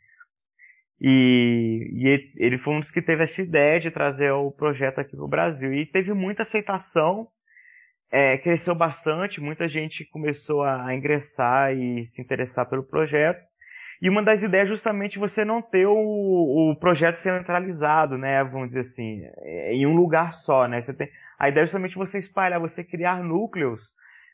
E, 1.05 1.91
e, 1.95 2.33
ele 2.37 2.59
foi 2.59 2.75
um 2.75 2.81
dos 2.81 2.93
que 2.93 3.03
teve 3.03 3.25
essa 3.25 3.43
ideia 3.43 3.81
de 3.81 3.91
trazer 3.91 4.31
o 4.31 4.53
projeto 4.53 5.01
aqui 5.01 5.17
no 5.17 5.27
Brasil. 5.27 5.75
E 5.75 5.85
teve 5.85 6.15
muita 6.15 6.43
aceitação, 6.43 7.27
é, 8.09 8.39
cresceu 8.39 8.73
bastante, 8.73 9.41
muita 9.41 9.69
gente 9.69 10.05
começou 10.05 10.63
a 10.63 10.95
ingressar 10.95 11.77
e 11.77 12.07
se 12.07 12.23
interessar 12.23 12.69
pelo 12.69 12.85
projeto. 12.85 13.43
E 14.01 14.09
uma 14.09 14.23
das 14.23 14.45
ideias 14.45 14.67
é 14.67 14.71
justamente 14.71 15.19
você 15.19 15.45
não 15.45 15.61
ter 15.61 15.87
o, 15.87 16.71
o 16.71 16.77
projeto 16.77 17.17
centralizado, 17.17 18.17
né? 18.17 18.45
Vamos 18.45 18.69
dizer 18.69 18.81
assim, 18.81 19.23
é, 19.39 19.75
em 19.75 19.87
um 19.87 19.97
lugar 19.97 20.35
só, 20.35 20.69
né? 20.69 20.81
Você 20.81 20.95
tem, 20.95 21.09
a 21.37 21.49
ideia 21.49 21.65
é 21.65 21.67
justamente 21.67 21.97
você 21.97 22.19
espalhar, 22.19 22.61
você 22.61 22.85
criar 22.85 23.25
núcleos 23.25 23.81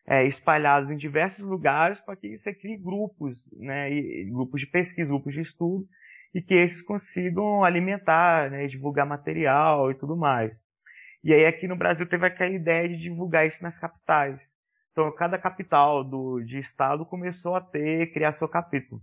é, 0.07 0.27
espalhados 0.27 0.91
em 0.91 0.97
diversos 0.97 1.45
lugares 1.45 1.99
para 2.01 2.17
que 2.17 2.37
você 2.37 2.53
crie 2.53 2.77
grupos, 2.77 3.43
né? 3.57 3.91
E, 3.91 4.25
grupos 4.31 4.61
de 4.61 4.67
pesquisa, 4.67 5.09
grupos 5.09 5.33
de 5.33 5.41
estudo, 5.41 5.87
e 6.35 6.43
que 6.43 6.55
esses 6.55 6.83
consigam 6.83 7.65
alimentar, 7.65 8.51
né, 8.51 8.67
divulgar 8.67 9.07
material 9.07 9.91
e 9.91 9.95
tudo 9.95 10.17
mais. 10.17 10.53
E 11.23 11.33
aí 11.33 11.47
aqui 11.47 11.67
no 11.67 11.77
Brasil 11.77 12.07
teve 12.09 12.27
aquela 12.27 12.51
ideia 12.51 12.89
de 12.89 12.97
divulgar 12.97 13.47
isso 13.47 13.63
nas 13.63 13.79
capitais. 13.79 14.39
Então 14.93 15.11
cada 15.13 15.39
capital 15.39 16.05
do, 16.05 16.41
de 16.41 16.59
estado 16.59 17.05
começou 17.07 17.55
a 17.55 17.61
ter, 17.61 18.13
criar 18.13 18.33
seu 18.33 18.49
capítulo. 18.49 19.01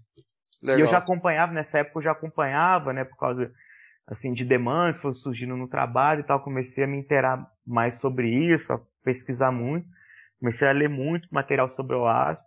Legal. 0.62 0.80
E 0.80 0.82
eu 0.82 0.88
já 0.88 0.98
acompanhava, 0.98 1.54
nessa 1.54 1.80
época 1.80 2.00
eu 2.00 2.04
já 2.04 2.12
acompanhava, 2.12 2.94
né, 2.94 3.04
por 3.04 3.18
causa 3.18 3.52
assim 4.08 4.34
de 4.34 4.46
demandas 4.46 4.98
que 4.98 5.02
foram 5.02 5.16
surgindo 5.16 5.58
no 5.58 5.68
trabalho 5.68 6.22
e 6.22 6.24
tal, 6.24 6.44
comecei 6.44 6.84
a 6.84 6.88
me 6.88 6.98
interar 6.98 7.46
mais 7.66 7.96
sobre 7.96 8.30
isso, 8.30 8.72
a 8.72 8.80
pesquisar 9.04 9.52
muito, 9.52 9.88
comecei 10.40 10.68
a 10.68 10.72
ler 10.72 10.90
muito 10.90 11.28
material 11.32 11.70
sobre 11.76 11.96
o 11.96 12.08
ASP. 12.08 12.44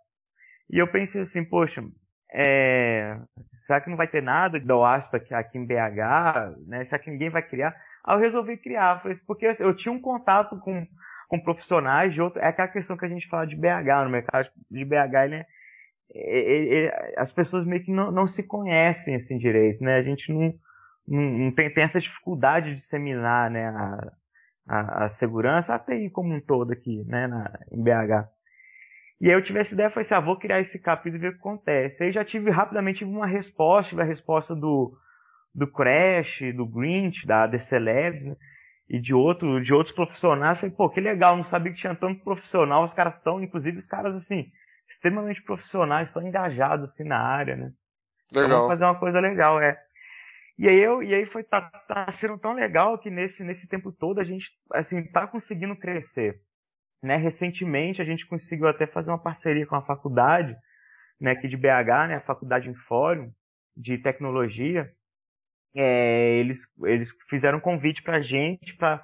E 0.69 0.77
eu 0.77 0.87
pensei 0.87 1.21
assim, 1.21 1.43
poxa, 1.43 1.83
é, 2.31 3.17
será 3.65 3.81
que 3.81 3.89
não 3.89 3.97
vai 3.97 4.07
ter 4.07 4.21
nada 4.21 4.59
da 4.59 4.77
OASP 4.77 5.15
aqui, 5.31 5.57
em 5.57 5.65
BH? 5.65 6.57
Né? 6.67 6.85
Será 6.85 6.99
que 6.99 7.09
ninguém 7.09 7.29
vai 7.29 7.41
criar? 7.41 7.75
Aí 8.03 8.15
eu 8.15 8.19
resolvi 8.19 8.57
criar, 8.57 9.01
porque 9.27 9.47
assim, 9.47 9.63
eu 9.63 9.75
tinha 9.75 9.91
um 9.91 10.01
contato 10.01 10.59
com, 10.59 10.85
com 11.27 11.39
profissionais 11.39 12.13
de 12.13 12.21
outro. 12.21 12.39
É 12.39 12.47
aquela 12.47 12.67
questão 12.67 12.97
que 12.97 13.05
a 13.05 13.09
gente 13.09 13.27
fala 13.27 13.45
de 13.45 13.55
BH, 13.55 14.03
no 14.03 14.09
mercado 14.09 14.49
de 14.69 14.85
BH, 14.85 15.25
ele, 15.25 15.35
é, 15.35 15.45
ele, 16.15 16.69
ele, 16.69 16.91
as 17.17 17.31
pessoas 17.31 17.65
meio 17.65 17.83
que 17.83 17.91
não, 17.91 18.11
não 18.11 18.27
se 18.27 18.43
conhecem 18.43 19.15
assim 19.15 19.37
direito, 19.37 19.83
né? 19.83 19.97
A 19.97 20.03
gente 20.03 20.31
não, 20.31 20.53
não, 21.07 21.21
não 21.21 21.51
tem, 21.51 21.71
tem, 21.73 21.83
essa 21.83 21.99
dificuldade 21.99 22.69
de 22.69 22.75
disseminar 22.75 23.49
né, 23.51 23.67
a, 23.67 24.11
a, 24.67 25.05
a 25.05 25.09
segurança, 25.09 25.75
a 25.75 25.79
TI 25.79 26.09
como 26.09 26.33
um 26.33 26.41
todo 26.41 26.71
aqui, 26.71 27.03
né, 27.07 27.27
na, 27.27 27.59
em 27.71 27.83
BH. 27.83 28.38
E 29.21 29.27
aí 29.27 29.33
eu 29.33 29.43
tive 29.43 29.59
essa 29.59 29.73
ideia, 29.73 29.89
falei 29.89 30.05
assim, 30.05 30.13
ah, 30.13 30.19
vou 30.19 30.37
criar 30.37 30.61
esse 30.61 30.79
capítulo 30.79 31.17
e 31.17 31.19
ver 31.19 31.27
o 31.29 31.33
que 31.33 31.39
acontece. 31.39 32.03
Aí 32.03 32.11
já 32.11 32.23
tive 32.23 32.49
rapidamente 32.49 33.03
uma 33.03 33.27
resposta, 33.27 33.89
tive 33.89 34.01
a 34.01 34.05
resposta 34.05 34.55
do, 34.55 34.97
do 35.53 35.67
Crash, 35.67 36.39
do 36.55 36.65
Grinch, 36.65 37.27
da 37.27 37.45
DC 37.45 37.77
Labs, 37.77 38.23
né? 38.23 38.35
e 38.89 38.99
de, 38.99 39.13
outro, 39.13 39.61
de 39.61 39.73
outros 39.73 39.93
profissionais. 39.93 40.59
Falei, 40.59 40.73
pô, 40.73 40.89
que 40.89 41.01
legal, 41.01 41.35
não 41.37 41.43
sabia 41.43 41.71
que 41.71 41.77
tinha 41.77 41.93
tanto 41.93 42.23
profissional, 42.23 42.83
os 42.83 42.93
caras 42.93 43.15
estão, 43.15 43.41
inclusive 43.43 43.77
os 43.77 43.85
caras, 43.85 44.15
assim, 44.15 44.49
extremamente 44.87 45.43
profissionais, 45.43 46.09
estão 46.09 46.25
engajados, 46.25 46.89
assim, 46.89 47.03
na 47.03 47.19
área, 47.19 47.55
né? 47.55 47.71
Legal. 48.31 48.45
Então, 48.45 48.49
vamos 48.49 48.67
fazer 48.67 48.83
uma 48.85 48.99
coisa 48.99 49.19
legal, 49.19 49.61
é. 49.61 49.77
E 50.57 50.67
aí 50.67 50.77
eu, 50.77 51.03
e 51.03 51.13
aí 51.13 51.25
foi, 51.25 51.43
tá, 51.43 51.61
tá 51.87 52.11
sendo 52.13 52.37
tão 52.37 52.53
legal 52.53 52.97
que 52.97 53.09
nesse, 53.09 53.43
nesse 53.43 53.67
tempo 53.67 53.91
todo 53.91 54.19
a 54.19 54.23
gente, 54.23 54.49
assim, 54.73 55.03
tá 55.03 55.27
conseguindo 55.27 55.75
crescer. 55.75 56.41
Né, 57.01 57.15
recentemente 57.15 58.01
a 58.01 58.05
gente 58.05 58.27
conseguiu 58.27 58.67
até 58.67 58.85
fazer 58.85 59.09
uma 59.09 59.21
parceria 59.21 59.65
com 59.65 59.75
a 59.75 59.81
faculdade, 59.81 60.53
né, 61.19 61.31
aqui 61.31 61.47
de 61.47 61.55
BH, 61.55 62.07
né, 62.07 62.15
a 62.15 62.21
Faculdade 62.21 62.73
Fórum 62.87 63.31
de 63.75 63.97
Tecnologia. 63.97 64.91
É, 65.73 66.35
eles, 66.39 66.67
eles 66.83 67.11
fizeram 67.29 67.59
um 67.59 67.61
convite 67.61 68.03
para 68.03 68.17
a 68.17 68.21
gente 68.21 68.75
para 68.75 69.01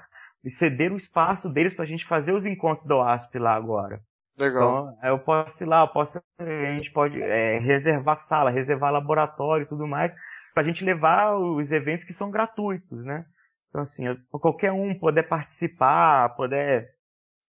ceder 0.49 0.91
o 0.91 0.97
espaço 0.97 1.49
deles 1.49 1.73
para 1.73 1.85
a 1.85 1.87
gente 1.87 2.05
fazer 2.05 2.33
os 2.33 2.45
encontros 2.45 2.87
do 2.87 3.01
ASP 3.01 3.39
lá 3.39 3.55
agora. 3.55 4.01
Legal. 4.37 4.93
Então, 4.97 5.09
eu 5.09 5.19
posso 5.19 5.63
ir 5.63 5.67
lá, 5.67 5.81
eu 5.81 5.87
posso, 5.87 6.21
a 6.39 6.75
gente 6.75 6.91
pode 6.91 7.21
é, 7.21 7.59
reservar 7.59 8.17
sala, 8.17 8.49
reservar 8.49 8.91
laboratório 8.91 9.63
e 9.63 9.67
tudo 9.67 9.87
mais, 9.87 10.13
para 10.53 10.63
a 10.63 10.65
gente 10.65 10.83
levar 10.83 11.37
os 11.37 11.71
eventos 11.71 12.03
que 12.03 12.13
são 12.13 12.29
gratuitos, 12.29 13.03
né? 13.05 13.23
Então, 13.69 13.81
assim, 13.81 14.03
qualquer 14.31 14.71
um 14.71 14.97
poder 14.97 15.23
participar, 15.23 16.35
poder 16.35 16.94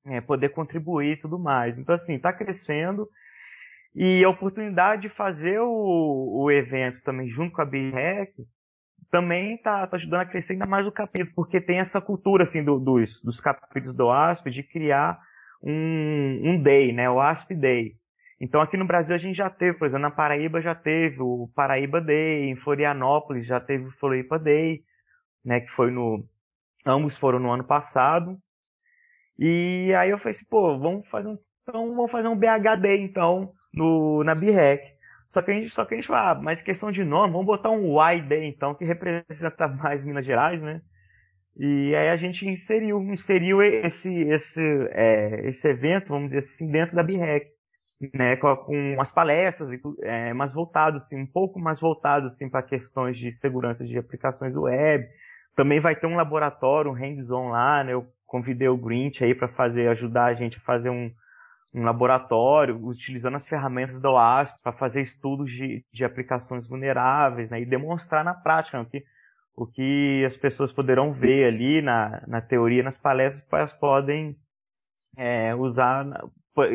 é, 0.06 0.20
poder 0.20 0.50
contribuir 0.50 1.12
e 1.12 1.20
tudo 1.20 1.38
mais. 1.38 1.78
Então, 1.78 1.94
assim, 1.94 2.14
está 2.14 2.32
crescendo. 2.32 3.08
E 3.94 4.22
a 4.24 4.28
oportunidade 4.28 5.02
de 5.02 5.08
fazer 5.08 5.58
o, 5.60 6.42
o 6.42 6.50
evento 6.50 7.00
também 7.02 7.28
junto 7.28 7.54
com 7.54 7.62
a 7.62 7.64
BREC 7.64 8.32
também 9.10 9.54
está 9.54 9.86
tá 9.86 9.96
ajudando 9.96 10.20
a 10.20 10.26
crescer 10.26 10.52
ainda 10.52 10.66
mais 10.66 10.86
o 10.86 10.92
capítulo, 10.92 11.32
porque 11.34 11.60
tem 11.60 11.78
essa 11.78 12.00
cultura 12.00 12.42
assim 12.42 12.62
do, 12.62 12.78
dos, 12.78 13.22
dos 13.22 13.40
capítulos 13.40 13.96
do 13.96 14.10
ASP 14.10 14.50
de 14.50 14.62
criar 14.62 15.18
um, 15.62 16.40
um 16.44 16.62
day, 16.62 16.92
né, 16.92 17.08
o 17.08 17.20
ASP 17.20 17.54
Day. 17.54 17.94
Então 18.40 18.60
aqui 18.60 18.76
no 18.76 18.86
Brasil 18.86 19.14
a 19.14 19.18
gente 19.18 19.36
já 19.36 19.48
teve, 19.48 19.78
por 19.78 19.86
exemplo, 19.86 20.02
na 20.02 20.10
Paraíba 20.10 20.60
já 20.60 20.74
teve 20.74 21.22
o 21.22 21.50
Paraíba 21.54 22.00
Day, 22.00 22.50
em 22.50 22.56
Florianópolis 22.56 23.46
já 23.46 23.60
teve 23.60 23.86
o 23.86 23.92
Floripa 23.92 24.38
Day, 24.38 24.82
né, 25.44 25.60
que 25.60 25.70
foi 25.70 25.90
no 25.90 26.22
ambos 26.84 27.16
foram 27.16 27.38
no 27.38 27.50
ano 27.50 27.64
passado. 27.64 28.38
E 29.38 29.92
aí 29.94 30.10
eu 30.10 30.18
falei 30.18 30.32
assim, 30.32 30.46
pô, 30.48 30.78
vamos 30.78 31.06
fazer 31.08 31.28
um, 31.28 31.38
então 31.62 31.94
vamos 31.94 32.10
fazer 32.10 32.28
um 32.28 32.36
BHD 32.36 32.98
então 32.98 33.52
no, 33.74 34.22
na 34.24 34.34
BREC. 34.34 34.96
Só 35.28 35.42
que 35.42 35.50
a 35.50 35.54
gente, 35.54 35.74
só 35.74 35.84
que 35.84 35.94
a 35.94 35.96
gente 35.96 36.06
fala, 36.06 36.30
ah, 36.30 36.34
mas 36.34 36.62
questão 36.62 36.90
de 36.90 37.04
nome, 37.04 37.32
vamos 37.32 37.46
botar 37.46 37.70
um 37.70 38.00
YD 38.00 38.44
então, 38.44 38.74
que 38.74 38.84
representa 38.84 39.68
mais 39.68 40.04
Minas 40.04 40.24
Gerais, 40.24 40.62
né? 40.62 40.80
E 41.58 41.94
aí 41.94 42.10
a 42.10 42.16
gente 42.16 42.46
inseriu, 42.46 43.00
inseriu 43.02 43.62
esse, 43.62 44.12
esse, 44.28 44.62
é, 44.92 45.48
esse 45.48 45.66
evento, 45.68 46.08
vamos 46.08 46.28
dizer 46.28 46.38
assim, 46.38 46.70
dentro 46.70 46.94
da 46.94 47.02
BREC, 47.02 47.46
né? 48.14 48.36
Com, 48.36 48.56
com 48.56 49.00
as 49.00 49.10
palestras, 49.10 49.68
é, 50.02 50.32
mais 50.34 50.52
voltado, 50.52 50.98
assim, 50.98 51.20
um 51.20 51.26
pouco 51.26 51.58
mais 51.58 51.80
voltado, 51.80 52.26
assim, 52.26 52.48
para 52.48 52.62
questões 52.62 53.18
de 53.18 53.32
segurança 53.32 53.84
de 53.84 53.98
aplicações 53.98 54.54
web. 54.54 55.06
Também 55.56 55.80
vai 55.80 55.96
ter 55.96 56.06
um 56.06 56.16
laboratório, 56.16 56.90
um 56.90 56.94
hands-on 56.94 57.48
lá, 57.48 57.82
né? 57.82 57.94
Eu 57.94 58.06
convidei 58.26 58.68
o 58.68 58.76
Grinch 58.76 59.24
aí 59.24 59.34
para 59.34 59.48
fazer, 59.48 59.88
ajudar 59.88 60.26
a 60.26 60.34
gente 60.34 60.58
a 60.58 60.60
fazer 60.60 60.90
um, 60.90 61.10
um 61.74 61.84
laboratório, 61.84 62.84
utilizando 62.84 63.36
as 63.36 63.46
ferramentas 63.46 64.00
da 64.00 64.10
OASP 64.10 64.60
para 64.62 64.72
fazer 64.72 65.00
estudos 65.00 65.50
de, 65.50 65.84
de 65.92 66.04
aplicações 66.04 66.66
vulneráveis, 66.66 67.50
né, 67.50 67.60
e 67.60 67.66
demonstrar 67.66 68.24
na 68.24 68.34
prática 68.34 68.80
o 68.80 68.86
que, 68.86 69.04
o 69.54 69.66
que 69.66 70.24
as 70.26 70.36
pessoas 70.36 70.72
poderão 70.72 71.12
ver 71.12 71.46
ali 71.46 71.80
na, 71.80 72.22
na 72.26 72.40
teoria, 72.40 72.82
nas 72.82 72.98
palestras, 72.98 73.46
elas 73.52 73.72
podem 73.72 74.36
é, 75.16 75.54
usar, 75.54 76.04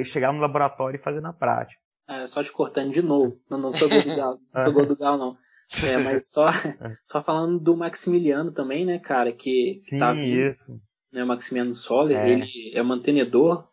chegar 0.06 0.32
no 0.32 0.40
laboratório 0.40 0.98
e 0.98 1.04
fazer 1.04 1.22
na 1.22 1.34
prática. 1.34 1.80
É, 2.08 2.28
só 2.28 2.44
te 2.44 2.52
cortando 2.52 2.92
de 2.92 3.02
novo, 3.02 3.38
não, 3.50 3.58
não 3.58 3.72
gol 3.72 3.90
do 3.90 4.16
Gal, 4.16 4.38
não 4.54 4.74
gol 4.74 4.86
do 4.86 4.98
Gal 4.98 5.18
não. 5.18 5.38
É, 5.86 5.98
mas 6.04 6.30
só, 6.30 6.46
só 7.06 7.24
falando 7.24 7.58
do 7.58 7.78
Maximiliano 7.78 8.52
também, 8.52 8.86
né, 8.86 9.00
cara, 9.00 9.32
que 9.32 9.78
Sim, 9.80 9.98
tá 9.98 10.12
vindo, 10.12 10.52
isso 10.52 10.82
né, 11.12 11.24
Maximiano 11.24 11.76
Soller, 11.76 12.18
é. 12.18 12.30
ele 12.30 12.72
é 12.74 12.82
mantenedor, 12.82 13.68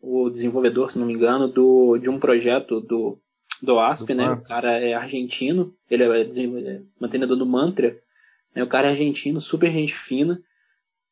o 0.00 0.30
desenvolvedor, 0.30 0.90
se 0.90 0.98
não 0.98 1.06
me 1.06 1.14
engano, 1.14 1.48
do, 1.48 1.98
de 1.98 2.08
um 2.08 2.18
projeto 2.18 2.80
do, 2.80 3.20
do 3.62 3.78
ASP, 3.78 4.08
do 4.08 4.14
né? 4.14 4.30
O 4.30 4.42
cara 4.42 4.72
é 4.78 4.94
argentino, 4.94 5.74
ele 5.90 6.04
é, 6.04 6.22
é 6.22 6.82
mantenedor 6.98 7.36
do 7.36 7.46
Mantra, 7.46 7.96
né? 8.54 8.62
O 8.62 8.68
cara 8.68 8.88
é 8.88 8.90
argentino, 8.90 9.40
super 9.40 9.70
gente 9.70 9.94
fina, 9.94 10.40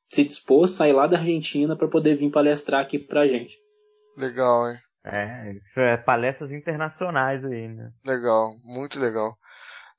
se 0.08 0.24
dispôs 0.24 0.72
a 0.72 0.76
sair 0.76 0.92
lá 0.92 1.06
da 1.06 1.18
Argentina 1.18 1.76
para 1.76 1.88
poder 1.88 2.16
vir 2.16 2.30
palestrar 2.30 2.80
aqui 2.80 2.98
pra 2.98 3.28
gente. 3.28 3.58
Legal, 4.16 4.70
hein? 4.70 4.78
É, 5.04 5.54
é 5.76 5.96
palestras 5.96 6.50
internacionais 6.50 7.44
aí, 7.44 7.68
né? 7.68 7.92
Legal, 8.04 8.54
muito 8.64 8.98
legal. 8.98 9.38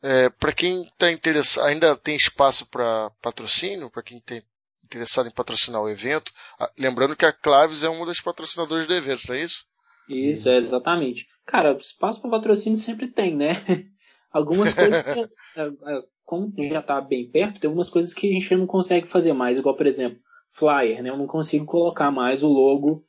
É, 0.02 0.30
para 0.30 0.54
quem 0.54 0.84
está 0.84 1.12
interessado, 1.12 1.66
ainda 1.66 1.96
tem 1.96 2.16
espaço 2.16 2.66
para 2.68 3.10
patrocínio, 3.22 3.92
para 3.92 4.04
quem 4.04 4.22
tem 4.22 4.42
interessado 4.90 5.28
em 5.28 5.34
patrocinar 5.34 5.82
o 5.82 5.90
evento. 5.90 6.32
Ah, 6.60 6.72
lembrando 6.78 7.16
que 7.16 7.26
a 7.26 7.32
Claves 7.32 7.84
é 7.84 7.90
uma 7.90 8.06
das 8.06 8.20
patrocinadoras 8.20 8.88
do 8.88 8.94
evento, 8.94 9.22
não 9.30 9.36
é 9.36 9.44
isso? 9.44 9.66
Isso, 10.10 10.50
é 10.50 10.58
exatamente. 10.58 11.28
Cara, 11.46 11.78
espaço 11.78 12.22
para 12.22 12.32
patrocínio 12.32 12.78
sempre 12.78 13.08
tem, 13.08 13.36
né? 13.36 13.50
Algumas 14.32 14.74
coisas, 14.74 15.04
que, 15.04 15.20
é, 15.60 15.68
é, 15.68 16.04
como 16.26 16.54
já 16.58 16.80
está 16.80 17.00
bem 17.02 17.30
perto, 17.30 17.60
tem 17.60 17.68
algumas 17.68 17.90
coisas 17.90 18.14
que 18.14 18.30
a 18.30 18.34
gente 18.34 18.56
não 18.56 18.68
consegue 18.68 19.08
fazer 19.08 19.34
mais, 19.34 19.58
igual, 19.58 19.76
por 19.76 19.88
exemplo, 19.88 20.20
flyer, 20.52 21.02
né? 21.02 21.10
Eu 21.10 21.18
não 21.18 21.26
consigo 21.26 21.66
colocar 21.66 22.12
mais 22.12 22.44
o 22.44 22.48
logo. 22.48 23.04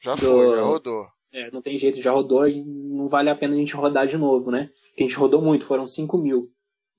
Já 0.00 0.14
do... 0.14 0.20
foi, 0.20 0.56
já 0.56 0.62
rodou. 0.62 1.06
É, 1.32 1.50
não 1.50 1.60
tem 1.60 1.76
jeito, 1.76 2.00
já 2.00 2.12
rodou 2.12 2.46
e 2.46 2.62
não 2.64 3.08
vale 3.08 3.28
a 3.28 3.34
pena 3.34 3.54
a 3.54 3.56
gente 3.56 3.74
rodar 3.74 4.06
de 4.06 4.16
novo, 4.16 4.52
né? 4.52 4.70
a 4.96 5.02
gente 5.02 5.16
rodou 5.16 5.42
muito, 5.42 5.66
foram 5.66 5.86
5 5.86 6.16
mil. 6.18 6.50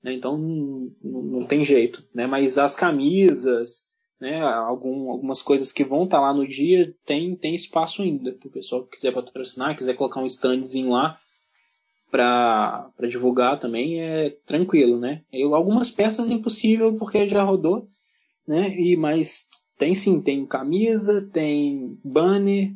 Né? 0.02 0.12
Então 0.12 0.36
não, 0.36 0.92
não, 1.02 1.46
tem 1.46 1.64
jeito. 1.64 2.06
Né? 2.14 2.26
Mas 2.26 2.58
as 2.58 2.76
camisas, 2.76 3.86
né? 4.20 4.40
Algum, 4.40 5.10
algumas 5.10 5.42
coisas 5.42 5.72
que 5.72 5.84
vão 5.84 6.04
estar 6.04 6.18
tá 6.18 6.22
lá 6.22 6.34
no 6.34 6.46
dia, 6.46 6.94
tem, 7.04 7.36
tem 7.36 7.54
espaço 7.54 8.02
ainda. 8.02 8.32
Para 8.32 8.48
o 8.48 8.52
pessoal 8.52 8.84
que 8.84 8.96
quiser 8.96 9.12
patrocinar, 9.12 9.76
quiser 9.76 9.94
colocar 9.94 10.20
um 10.20 10.26
standzinho 10.26 10.90
lá 10.90 11.18
para 12.10 12.90
divulgar 13.08 13.58
também, 13.58 14.00
é 14.00 14.30
tranquilo. 14.46 14.98
Né? 14.98 15.22
E 15.32 15.42
algumas 15.42 15.90
peças 15.90 16.30
impossível 16.30 16.96
porque 16.96 17.28
já 17.28 17.42
rodou. 17.42 17.88
Né? 18.46 18.70
E, 18.78 18.96
mas 18.96 19.46
tem 19.78 19.94
sim, 19.94 20.20
tem 20.20 20.46
camisa, 20.46 21.28
tem 21.32 21.98
banner, 22.04 22.70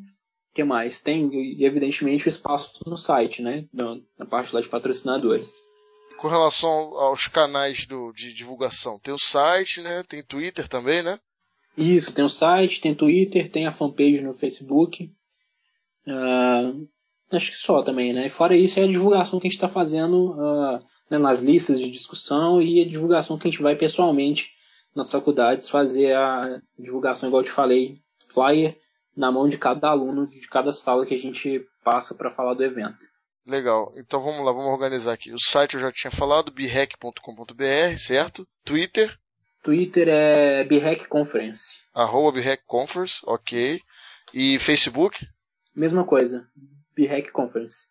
que 0.52 0.64
mais? 0.64 1.00
Tem, 1.00 1.30
evidentemente, 1.62 2.26
o 2.26 2.28
espaço 2.28 2.82
no 2.86 2.96
site, 2.96 3.40
né? 3.42 3.66
Na, 3.72 4.26
parte 4.26 4.54
lá 4.54 4.60
de 4.60 4.68
patrocinadores. 4.68 5.52
Com 6.18 6.28
relação 6.28 6.68
aos 6.68 7.28
canais 7.28 7.86
do, 7.86 8.12
de 8.12 8.34
divulgação, 8.34 8.98
tem 8.98 9.14
o 9.14 9.18
site, 9.18 9.80
né? 9.80 10.02
Tem 10.02 10.22
Twitter 10.22 10.68
também, 10.68 11.02
né? 11.02 11.18
Isso, 11.80 12.12
tem 12.12 12.22
o 12.22 12.28
site, 12.28 12.80
tem 12.80 12.94
Twitter, 12.94 13.50
tem 13.50 13.66
a 13.66 13.72
fanpage 13.72 14.20
no 14.20 14.34
Facebook. 14.34 15.10
Uh, 16.06 16.86
acho 17.32 17.52
que 17.52 17.56
só 17.56 17.82
também, 17.82 18.12
né? 18.12 18.28
Fora 18.28 18.54
isso, 18.54 18.78
é 18.78 18.84
a 18.84 18.86
divulgação 18.86 19.40
que 19.40 19.46
a 19.46 19.50
gente 19.50 19.56
está 19.56 19.68
fazendo 19.68 20.32
uh, 20.32 20.78
né, 21.10 21.16
nas 21.16 21.40
listas 21.40 21.80
de 21.80 21.90
discussão 21.90 22.60
e 22.60 22.82
a 22.82 22.88
divulgação 22.88 23.38
que 23.38 23.48
a 23.48 23.50
gente 23.50 23.62
vai 23.62 23.76
pessoalmente 23.76 24.50
nas 24.94 25.10
faculdades 25.10 25.70
fazer 25.70 26.14
a 26.14 26.60
divulgação, 26.78 27.28
igual 27.28 27.42
eu 27.42 27.46
te 27.46 27.52
falei, 27.52 27.94
flyer 28.32 28.76
na 29.16 29.32
mão 29.32 29.48
de 29.48 29.56
cada 29.56 29.88
aluno 29.88 30.26
de 30.26 30.48
cada 30.48 30.72
sala 30.72 31.06
que 31.06 31.14
a 31.14 31.18
gente 31.18 31.66
passa 31.82 32.14
para 32.14 32.30
falar 32.30 32.54
do 32.54 32.64
evento. 32.64 32.98
Legal. 33.46 33.92
Então 33.96 34.22
vamos 34.22 34.44
lá, 34.44 34.52
vamos 34.52 34.70
organizar 34.70 35.12
aqui. 35.12 35.32
O 35.32 35.38
site 35.38 35.74
eu 35.74 35.80
já 35.80 35.90
tinha 35.90 36.10
falado, 36.10 36.52
birrec.com.br, 36.52 37.96
certo? 37.96 38.46
Twitter? 38.64 39.18
Twitter 39.62 40.08
é 40.08 40.64
Birrec 40.64 41.06
Conference. 41.06 41.82
Arroba 41.94 42.32
Birrec 42.32 42.62
Conference, 42.66 43.20
ok. 43.24 43.80
E 44.32 44.58
Facebook? 44.58 45.26
Mesma 45.74 46.04
coisa, 46.04 46.48
Birrec 46.94 47.30
Conference. 47.30 47.88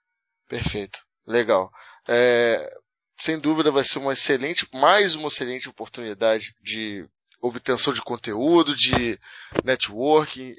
Perfeito. 0.47 0.99
Legal. 1.25 1.71
É, 2.07 2.67
sem 3.15 3.39
dúvida 3.39 3.69
vai 3.69 3.83
ser 3.83 3.99
uma 3.99 4.13
excelente, 4.13 4.67
mais 4.73 5.13
uma 5.13 5.27
excelente 5.27 5.69
oportunidade 5.69 6.55
de 6.61 7.07
obtenção 7.41 7.93
de 7.93 8.01
conteúdo, 8.01 8.75
de 8.75 9.19
networking. 9.63 10.53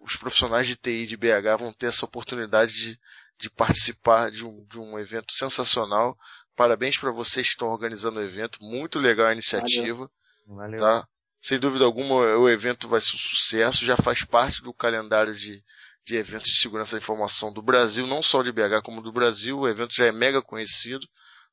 os 0.00 0.16
profissionais 0.16 0.66
de 0.66 0.76
TI 0.76 1.06
de 1.06 1.16
BH 1.16 1.58
vão 1.58 1.72
ter 1.72 1.86
essa 1.86 2.04
oportunidade 2.04 2.72
de, 2.72 3.00
de 3.38 3.50
participar 3.50 4.30
de 4.30 4.44
um, 4.44 4.64
de 4.64 4.78
um 4.78 4.98
evento 4.98 5.32
sensacional. 5.34 6.16
Parabéns 6.56 6.96
para 6.96 7.10
vocês 7.10 7.46
que 7.46 7.52
estão 7.52 7.68
organizando 7.68 8.18
o 8.18 8.22
evento. 8.22 8.58
Muito 8.62 8.98
legal 8.98 9.26
a 9.26 9.32
iniciativa. 9.32 10.10
Valeu. 10.46 10.78
Tá? 10.78 11.06
Sem 11.38 11.58
dúvida 11.58 11.84
alguma, 11.84 12.14
o 12.38 12.48
evento 12.48 12.88
vai 12.88 13.00
ser 13.00 13.14
um 13.14 13.18
sucesso. 13.18 13.84
Já 13.84 13.96
faz 13.96 14.24
parte 14.24 14.62
do 14.62 14.72
calendário 14.72 15.34
de, 15.34 15.62
de 16.04 16.16
eventos 16.16 16.48
de 16.48 16.56
segurança 16.56 16.96
da 16.96 17.02
informação 17.02 17.52
do 17.52 17.60
Brasil, 17.60 18.06
não 18.06 18.22
só 18.22 18.42
de 18.42 18.50
BH 18.50 18.82
como 18.82 19.02
do 19.02 19.12
Brasil. 19.12 19.58
O 19.58 19.68
evento 19.68 19.94
já 19.94 20.06
é 20.06 20.12
mega 20.12 20.40
conhecido, 20.40 21.06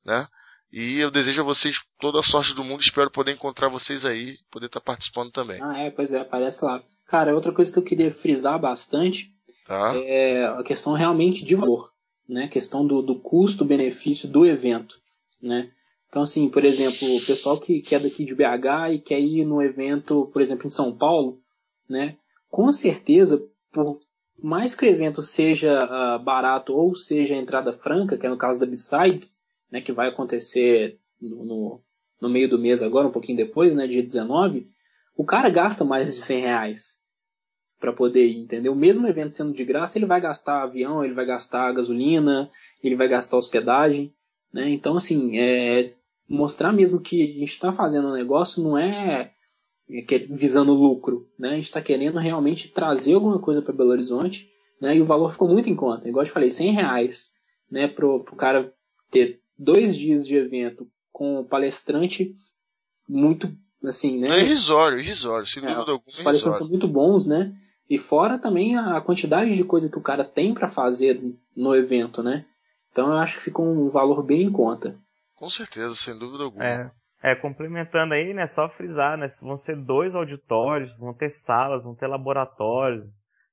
né? 0.04 0.26
E 0.72 0.98
eu 0.98 1.10
desejo 1.10 1.42
a 1.42 1.44
vocês 1.44 1.80
toda 2.00 2.18
a 2.18 2.22
sorte 2.22 2.54
do 2.54 2.64
mundo. 2.64 2.80
Espero 2.80 3.10
poder 3.10 3.32
encontrar 3.32 3.68
vocês 3.68 4.04
aí, 4.04 4.38
poder 4.50 4.66
estar 4.66 4.80
participando 4.80 5.30
também. 5.30 5.62
Ah, 5.62 5.78
é, 5.78 5.90
pois 5.90 6.12
é, 6.12 6.20
aparece 6.20 6.64
lá. 6.64 6.82
Cara, 7.06 7.34
outra 7.34 7.52
coisa 7.52 7.70
que 7.70 7.78
eu 7.78 7.82
queria 7.84 8.12
frisar 8.12 8.58
bastante 8.58 9.32
tá. 9.66 9.92
é 9.94 10.46
a 10.46 10.64
questão 10.64 10.94
realmente 10.94 11.44
de 11.44 11.54
valor, 11.54 11.92
né? 12.28 12.48
Questão 12.48 12.86
do, 12.86 13.02
do 13.02 13.16
custo-benefício 13.16 14.28
do 14.28 14.46
evento, 14.46 15.00
né? 15.40 15.70
Então, 16.08 16.22
assim, 16.22 16.48
por 16.48 16.64
exemplo, 16.64 17.16
o 17.16 17.24
pessoal 17.24 17.58
que, 17.60 17.80
que 17.80 17.94
é 17.94 17.98
daqui 17.98 18.24
de 18.24 18.34
BH 18.34 18.92
e 18.92 18.98
quer 19.00 19.20
ir 19.20 19.44
no 19.44 19.60
evento, 19.60 20.30
por 20.32 20.40
exemplo, 20.40 20.66
em 20.66 20.70
São 20.70 20.96
Paulo, 20.96 21.40
né? 21.88 22.16
Com 22.48 22.70
certeza, 22.70 23.42
por 23.72 23.98
mais 24.42 24.74
que 24.74 24.84
o 24.84 24.88
evento 24.88 25.22
seja 25.22 25.84
uh, 25.84 26.22
barato 26.22 26.72
ou 26.72 26.94
seja 26.94 27.34
entrada 27.34 27.72
franca, 27.72 28.16
que 28.16 28.26
é 28.26 28.28
no 28.28 28.38
caso 28.38 28.60
da 28.60 28.66
Besides, 28.66 29.40
né, 29.70 29.80
que 29.80 29.92
vai 29.92 30.08
acontecer 30.08 30.98
no, 31.20 31.44
no, 31.44 31.82
no, 32.20 32.28
meio 32.28 32.48
do 32.48 32.58
mês 32.58 32.82
agora, 32.82 33.08
um 33.08 33.12
pouquinho 33.12 33.36
depois, 33.36 33.74
né, 33.74 33.86
dia 33.86 34.02
19, 34.02 34.68
o 35.16 35.24
cara 35.24 35.48
gasta 35.50 35.84
mais 35.84 36.14
de 36.14 36.20
100 36.22 36.40
reais 36.40 37.03
para 37.84 37.92
poder 37.92 38.26
ir, 38.26 38.38
entendeu? 38.38 38.74
Mesmo 38.74 39.06
evento 39.06 39.34
sendo 39.34 39.52
de 39.52 39.62
graça, 39.62 39.98
ele 39.98 40.06
vai 40.06 40.18
gastar 40.18 40.62
avião, 40.62 41.04
ele 41.04 41.12
vai 41.12 41.26
gastar 41.26 41.70
gasolina, 41.70 42.50
ele 42.82 42.96
vai 42.96 43.06
gastar 43.06 43.36
hospedagem, 43.36 44.10
né? 44.50 44.70
Então, 44.70 44.96
assim, 44.96 45.38
é 45.38 45.92
mostrar 46.26 46.72
mesmo 46.72 46.98
que 46.98 47.22
a 47.22 47.26
gente 47.40 47.52
está 47.52 47.74
fazendo 47.74 48.08
um 48.08 48.14
negócio 48.14 48.62
não 48.62 48.78
é, 48.78 49.32
é 49.90 50.18
visando 50.30 50.72
lucro, 50.72 51.28
né? 51.38 51.50
A 51.50 51.54
gente 51.56 51.64
está 51.64 51.82
querendo 51.82 52.18
realmente 52.18 52.68
trazer 52.68 53.12
alguma 53.12 53.38
coisa 53.38 53.60
para 53.60 53.74
Belo 53.74 53.90
Horizonte, 53.90 54.48
né? 54.80 54.96
E 54.96 55.02
o 55.02 55.04
valor 55.04 55.30
ficou 55.30 55.46
muito 55.46 55.68
em 55.68 55.76
conta. 55.76 56.08
Igual 56.08 56.22
eu 56.24 56.28
te 56.28 56.32
falei, 56.32 56.48
100 56.48 56.72
reais, 56.72 57.30
né? 57.70 57.86
Pro, 57.86 58.24
pro 58.24 58.34
cara 58.34 58.72
ter 59.10 59.42
dois 59.58 59.94
dias 59.94 60.26
de 60.26 60.36
evento 60.36 60.88
com 61.12 61.40
o 61.40 61.44
palestrante 61.44 62.34
muito 63.06 63.54
assim, 63.84 64.18
né? 64.20 64.28
É 64.38 64.40
irrisório, 64.40 64.98
irrisório, 64.98 65.46
sem 65.46 65.62
é, 65.62 65.66
dúvida 65.66 65.92
alguma. 65.92 66.02
Os 66.08 66.22
palestrantes 66.22 66.58
são 66.60 66.68
muito 66.68 66.88
bons, 66.88 67.26
né? 67.26 67.54
E 67.88 67.98
fora 67.98 68.38
também 68.38 68.76
a 68.76 69.00
quantidade 69.00 69.54
de 69.54 69.64
coisa 69.64 69.90
que 69.90 69.98
o 69.98 70.02
cara 70.02 70.24
tem 70.24 70.54
para 70.54 70.68
fazer 70.68 71.20
no 71.54 71.74
evento, 71.74 72.22
né? 72.22 72.44
Então 72.90 73.08
eu 73.08 73.18
acho 73.18 73.38
que 73.38 73.44
fica 73.44 73.60
um 73.60 73.90
valor 73.90 74.22
bem 74.22 74.42
em 74.42 74.52
conta. 74.52 74.96
Com 75.36 75.50
certeza, 75.50 75.94
sem 75.94 76.18
dúvida 76.18 76.44
alguma. 76.44 76.64
É, 76.64 76.90
é 77.22 77.34
complementando 77.34 78.14
aí, 78.14 78.32
né? 78.32 78.46
Só 78.46 78.68
frisar, 78.68 79.18
né? 79.18 79.26
Vão 79.42 79.58
ser 79.58 79.76
dois 79.76 80.14
auditórios, 80.14 80.96
vão 80.96 81.12
ter 81.12 81.30
salas, 81.30 81.82
vão 81.82 81.94
ter 81.94 82.06
laboratórios, 82.06 83.04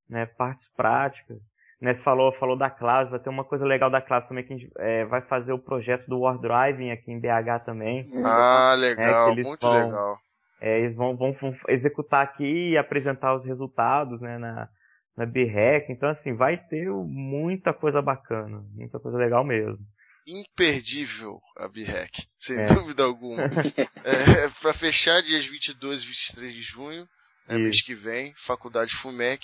né? 0.10 0.26
Partes 0.26 0.70
práticas. 0.70 1.38
Né, 1.82 1.96
você 1.96 2.02
falou, 2.04 2.32
falou 2.34 2.56
da 2.56 2.70
classe, 2.70 3.10
vai 3.10 3.20
ter 3.20 3.32
uma 3.32 3.44
coisa 3.44 3.66
legal 3.66 3.90
da 3.90 4.00
classe 4.00 4.30
também 4.30 4.46
que 4.46 4.54
a 4.54 4.56
gente 4.56 4.72
é, 4.78 5.04
vai 5.06 5.20
fazer 5.22 5.52
o 5.52 5.58
projeto 5.58 6.08
do 6.08 6.20
War 6.20 6.38
Driving 6.38 6.92
aqui 6.92 7.12
em 7.12 7.20
BH 7.20 7.66
também. 7.66 8.08
Ah, 8.24 8.76
legal, 8.78 9.32
é, 9.32 9.36
muito 9.44 9.68
vão, 9.68 9.74
legal. 9.74 10.20
É, 10.62 10.80
eles 10.80 10.96
vão, 10.96 11.18
vão, 11.18 11.34
vão, 11.34 11.58
executar 11.68 12.24
aqui 12.24 12.70
e 12.70 12.78
apresentar 12.78 13.36
os 13.36 13.44
resultados 13.44 14.22
né, 14.22 14.38
na, 14.38 14.70
na 15.18 15.26
BREC. 15.26 15.92
Então, 15.92 16.08
assim, 16.08 16.36
vai 16.36 16.56
ter 16.56 16.88
muita 16.90 17.74
coisa 17.74 18.02
bacana, 18.02 18.64
muita 18.76 19.00
coisa 19.00 19.18
legal 19.18 19.44
mesmo. 19.44 19.80
Imperdível 20.28 21.40
a 21.58 21.68
BREC, 21.68 22.28
sem 22.38 22.60
é. 22.60 22.66
dúvida 22.66 23.04
alguma. 23.04 23.42
é, 24.06 24.48
para 24.62 24.72
fechar, 24.72 25.22
dias 25.24 25.46
22 25.46 26.04
e 26.04 26.06
23 26.06 26.54
de 26.54 26.62
junho, 26.62 27.08
né, 27.50 27.58
mês 27.58 27.82
que 27.82 27.96
vem, 27.96 28.32
Faculdade 28.38 28.94
FUMEC 28.94 29.44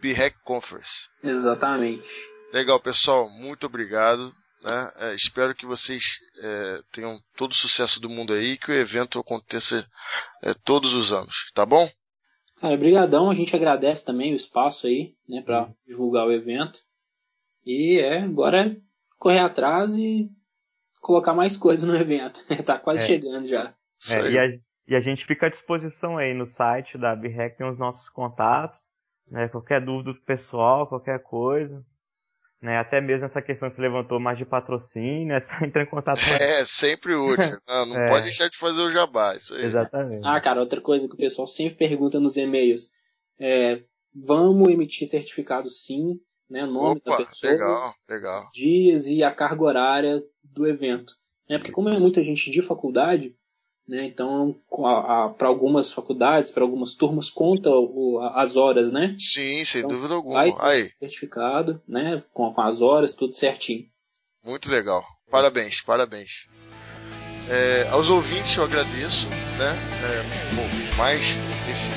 BREC 0.00 0.34
Conference. 0.44 1.08
Exatamente. 1.22 2.08
Legal, 2.52 2.80
pessoal. 2.80 3.28
Muito 3.28 3.66
obrigado. 3.66 4.32
Né? 4.62 4.92
É, 4.96 5.14
espero 5.14 5.54
que 5.54 5.66
vocês 5.66 6.18
é, 6.42 6.80
tenham 6.92 7.18
todo 7.36 7.52
o 7.52 7.56
sucesso 7.56 8.00
do 8.00 8.08
mundo 8.08 8.32
aí, 8.32 8.58
que 8.58 8.70
o 8.70 8.74
evento 8.74 9.18
aconteça 9.18 9.86
é, 10.42 10.52
todos 10.64 10.92
os 10.92 11.12
anos, 11.12 11.50
tá 11.54 11.64
bom? 11.64 11.88
Cara, 12.60 12.76
brigadão. 12.76 13.30
A 13.30 13.34
gente 13.34 13.56
agradece 13.56 14.04
também 14.04 14.32
o 14.32 14.36
espaço 14.36 14.86
aí, 14.86 15.14
né, 15.28 15.40
para 15.40 15.72
divulgar 15.86 16.26
o 16.26 16.32
evento. 16.32 16.78
E 17.64 17.98
é 17.98 18.20
agora 18.22 18.76
correr 19.18 19.38
atrás 19.38 19.94
e 19.94 20.30
colocar 21.00 21.32
mais 21.32 21.56
coisas 21.56 21.88
no 21.88 21.96
evento. 22.00 22.44
tá 22.64 22.78
quase 22.78 23.04
é. 23.04 23.06
chegando 23.06 23.48
já. 23.48 23.74
É, 24.10 24.30
e, 24.30 24.38
a, 24.38 24.46
e, 24.88 24.94
a, 24.94 25.00
gente 25.00 25.24
fica 25.24 25.46
à 25.46 25.50
disposição 25.50 26.18
aí 26.18 26.34
no 26.34 26.46
site 26.46 26.98
da 26.98 27.14
BREC, 27.14 27.56
tem 27.56 27.68
os 27.68 27.78
nossos 27.78 28.08
contatos. 28.10 28.80
Né? 29.30 29.48
Qualquer 29.48 29.82
dúvida 29.84 30.12
do 30.12 30.20
pessoal, 30.22 30.86
qualquer 30.86 31.22
coisa. 31.22 31.84
Né? 32.62 32.78
Até 32.78 33.00
mesmo 33.00 33.24
essa 33.24 33.40
questão 33.40 33.68
que 33.68 33.74
se 33.74 33.80
levantou 33.80 34.20
mais 34.20 34.36
de 34.36 34.44
patrocínio, 34.44 35.32
é 35.34 35.40
só 35.40 35.54
entrar 35.64 35.82
em 35.82 35.86
contato 35.86 36.20
com 36.20 36.42
É, 36.42 36.64
sempre 36.64 37.14
útil. 37.14 37.58
Não, 37.66 37.86
não 37.86 37.96
é. 38.02 38.08
pode 38.08 38.24
deixar 38.24 38.48
de 38.48 38.58
fazer 38.58 38.80
o 38.82 38.90
jabá, 38.90 39.34
isso 39.34 39.54
aí. 39.54 39.64
Exatamente. 39.64 40.20
Ah, 40.22 40.40
cara, 40.40 40.60
outra 40.60 40.80
coisa 40.80 41.08
que 41.08 41.14
o 41.14 41.18
pessoal 41.18 41.48
sempre 41.48 41.78
pergunta 41.78 42.20
nos 42.20 42.36
e-mails. 42.36 42.90
É, 43.38 43.82
vamos 44.14 44.68
emitir 44.68 45.08
certificado 45.08 45.70
sim, 45.70 46.20
né? 46.48 46.66
Nome 46.66 47.00
Opa, 47.00 47.10
da 47.18 47.24
pessoa, 47.24 47.52
legal, 47.52 47.94
legal. 48.08 48.42
dias 48.52 49.06
e 49.06 49.22
a 49.22 49.32
carga 49.32 49.62
horária 49.62 50.22
do 50.44 50.66
evento. 50.66 51.14
Né? 51.48 51.58
Porque 51.58 51.72
como 51.72 51.88
é 51.88 51.98
muita 51.98 52.22
gente 52.22 52.50
de 52.50 52.60
faculdade, 52.60 53.34
né? 53.90 54.06
Então, 54.06 54.56
para 55.36 55.48
algumas 55.48 55.92
faculdades, 55.92 56.52
para 56.52 56.62
algumas 56.62 56.94
turmas, 56.94 57.28
conta 57.28 57.68
o, 57.70 58.20
as 58.34 58.54
horas, 58.54 58.92
né? 58.92 59.16
Sim, 59.18 59.64
sem 59.64 59.82
então, 59.82 59.96
dúvida 59.96 60.14
alguma. 60.14 60.34
Vai 60.34 60.54
Aí. 60.60 60.90
certificado, 61.00 61.82
né? 61.88 62.22
Com, 62.32 62.54
com, 62.54 62.60
as 62.60 62.80
horas, 62.80 63.14
tudo 63.14 63.34
certinho. 63.34 63.84
Muito 64.44 64.70
legal. 64.70 65.04
Parabéns, 65.28 65.80
parabéns. 65.80 66.48
É, 67.48 67.88
aos 67.90 68.08
ouvintes 68.08 68.56
eu 68.56 68.62
agradeço, 68.62 69.26
né? 69.58 69.76
É, 70.04 70.54
bom, 70.54 70.96
mais 70.96 71.34
esse 71.68 71.90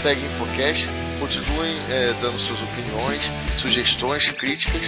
segue 0.00 0.24
Infocast. 0.24 0.86
Continuem 1.18 1.74
é, 1.90 2.12
dando 2.20 2.38
suas 2.38 2.60
opiniões, 2.62 3.22
sugestões, 3.58 4.30
críticas 4.30 4.82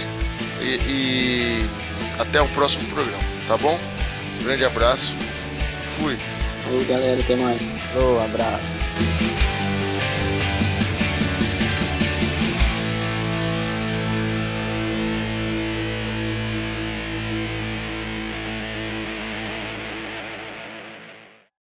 e, 0.61 0.77
e 0.87 2.21
até 2.21 2.41
o 2.41 2.47
próximo 2.49 2.87
programa, 2.93 3.23
tá 3.47 3.57
bom? 3.57 3.77
Um 4.39 4.43
grande 4.45 4.63
abraço 4.63 5.13
fui. 5.99 6.17
Falou, 6.63 6.85
galera. 6.85 7.19
Até 7.19 7.35
mais. 7.35 7.61
um 7.95 8.19
abraço. 8.23 9.28